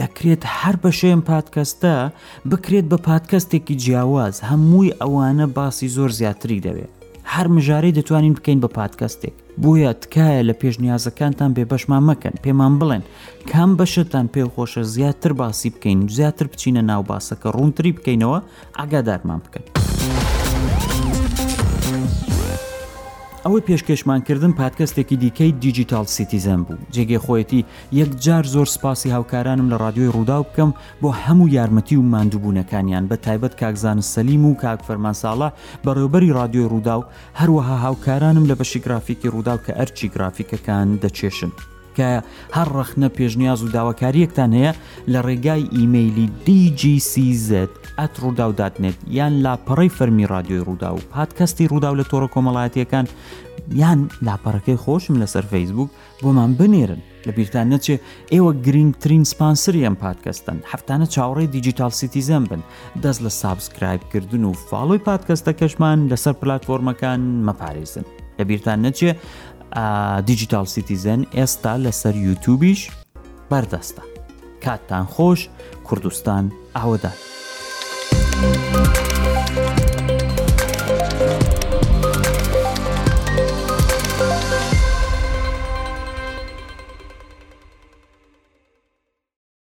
دەکرێت 0.00 0.42
هەر 0.58 0.76
بەشێن 0.84 1.20
پادکەستە 1.30 1.94
بکرێت 2.50 2.86
بە 2.92 2.98
پادکەستێکی 3.08 3.74
جیاواز 3.82 4.36
هەمووی 4.50 4.96
ئەوانە 5.00 5.46
باسی 5.56 5.88
زۆر 5.96 6.10
زیاتری 6.18 6.62
دەوێت 6.66 6.92
هەر 7.32 7.46
مژارەی 7.54 7.96
دەتوانین 7.98 8.34
بکەین 8.38 8.58
بە 8.64 8.68
پادکەستێک 8.78 9.34
بۆیە 9.62 9.92
تکایە 10.02 10.42
لە 10.48 10.54
پێشنیازەکانتان 10.62 11.50
بێبەشمان 11.56 12.02
مەکەن 12.10 12.34
پێمان 12.44 12.72
بڵێن 12.80 13.02
کام 13.50 13.70
بەشتان 13.78 14.26
پێخۆشە 14.34 14.82
زیاتر 14.94 15.32
باسی 15.40 15.70
بکەین 15.74 16.00
زیاتر 16.16 16.46
بچینە 16.52 16.82
ناو 16.90 17.02
باسەکە 17.10 17.48
ڕوونتری 17.56 17.92
بکەینەوە 17.96 18.38
ئاگادارمان 18.78 19.40
بکەن. 19.44 19.66
ئەوەی 23.46 23.62
پێشکەشمانکردن 23.70 24.52
پادکەستێکی 24.60 25.20
دیکەی 25.22 25.54
دیجیتال 25.64 26.06
سیتیزەم 26.16 26.60
بوو 26.66 26.82
جێگەی 26.94 27.20
خۆەتی 27.24 27.62
یەکجار 28.00 28.44
زۆر 28.54 28.66
سپاسی 28.76 29.10
هاوکارانم 29.14 29.68
لە 29.72 29.76
رادیۆی 29.84 30.12
ڕوودا 30.14 30.38
بکەم 30.46 30.70
بۆ 31.02 31.08
هەموو 31.24 31.52
یارمەتی 31.56 31.96
و 31.98 32.02
ماندووبوونەکانیان 32.12 33.04
بە 33.10 33.16
تایبەت 33.26 33.54
کاکزان 33.62 33.98
سەلیم 34.12 34.42
و 34.46 34.54
کاک 34.62 34.80
فەرمانساڵە 34.88 35.48
بەڕێوبەری 35.86 36.34
رادیۆی 36.38 36.68
ڕوودا 36.72 36.96
و 36.98 37.04
هەروەها 37.40 37.76
هاوکارانم 37.84 38.44
لە 38.50 38.54
بەشی 38.60 38.78
گرافیکی 38.86 39.30
ڕوودا 39.34 39.54
کە 39.64 39.70
ئەرچی 39.78 40.08
گرافیکەکان 40.14 40.88
دەچێشن. 41.02 41.50
کە 41.96 42.08
هەر 42.56 42.68
ڕەخنە 42.76 43.08
پێشنیاز 43.16 43.60
و 43.62 43.68
داواکاریەکتان 43.76 44.50
هەیە 44.58 44.72
لە 45.12 45.20
ڕێگای 45.26 45.62
ئیممەلی 45.76 46.26
دیجیCZ 46.46 47.50
ئەت 48.02 48.14
ڕووداوداتنێت 48.22 48.98
یان 49.18 49.34
لاپەڕی 49.46 49.90
فەرمی 49.98 50.26
رادیۆی 50.34 50.64
ڕوودا 50.66 50.90
و 50.96 51.00
پادکەستی 51.14 51.68
ڕوودا 51.70 51.88
و 51.90 51.98
لە 52.00 52.04
تۆڕە 52.10 52.28
کۆمەڵایەتیەکان 52.34 53.06
یان 53.82 54.00
لاپەڕەکەی 54.26 54.78
خۆشم 54.84 55.14
لەسەر 55.22 55.44
فەیسبوک 55.52 55.90
بۆمان 56.22 56.50
بنێرن 56.58 57.00
لە 57.26 57.32
بیرتان 57.36 57.66
نەچێ 57.74 57.96
ئێوە 58.32 58.50
گرنگترین 58.66 59.24
سپانسری 59.32 59.84
ئەم 59.86 59.96
پادکەستن 60.04 60.58
هەفتانە 60.72 61.06
چاوڕێ 61.14 61.44
دیجیتال 61.56 61.92
سیتیزەم 62.00 62.44
بن 62.50 62.62
دەست 63.02 63.20
لە 63.26 63.30
سابسکرایبکردن 63.42 64.44
و 64.44 64.52
فاڵۆی 64.70 65.00
پادکەستە 65.08 65.52
کەشمان 65.60 65.98
لەسەر 66.10 66.34
پلتفۆرمەکان 66.42 67.20
مەپارێزن 67.46 68.04
لە 68.38 68.42
بیرتان 68.48 68.78
نەچێ 68.90 69.10
دیجیتال 70.28 70.66
سیتیزەن 70.74 71.20
ئێستا 71.36 71.74
لەسەر 71.84 72.14
یوتوبیش 72.26 72.80
بەردەستە 73.50 74.02
کاتتان 74.64 75.04
خۆش 75.14 75.40
کوردستان 75.86 76.44
ئاوەدان. 76.76 77.16
Thank 78.38 79.56
you. 79.56 79.75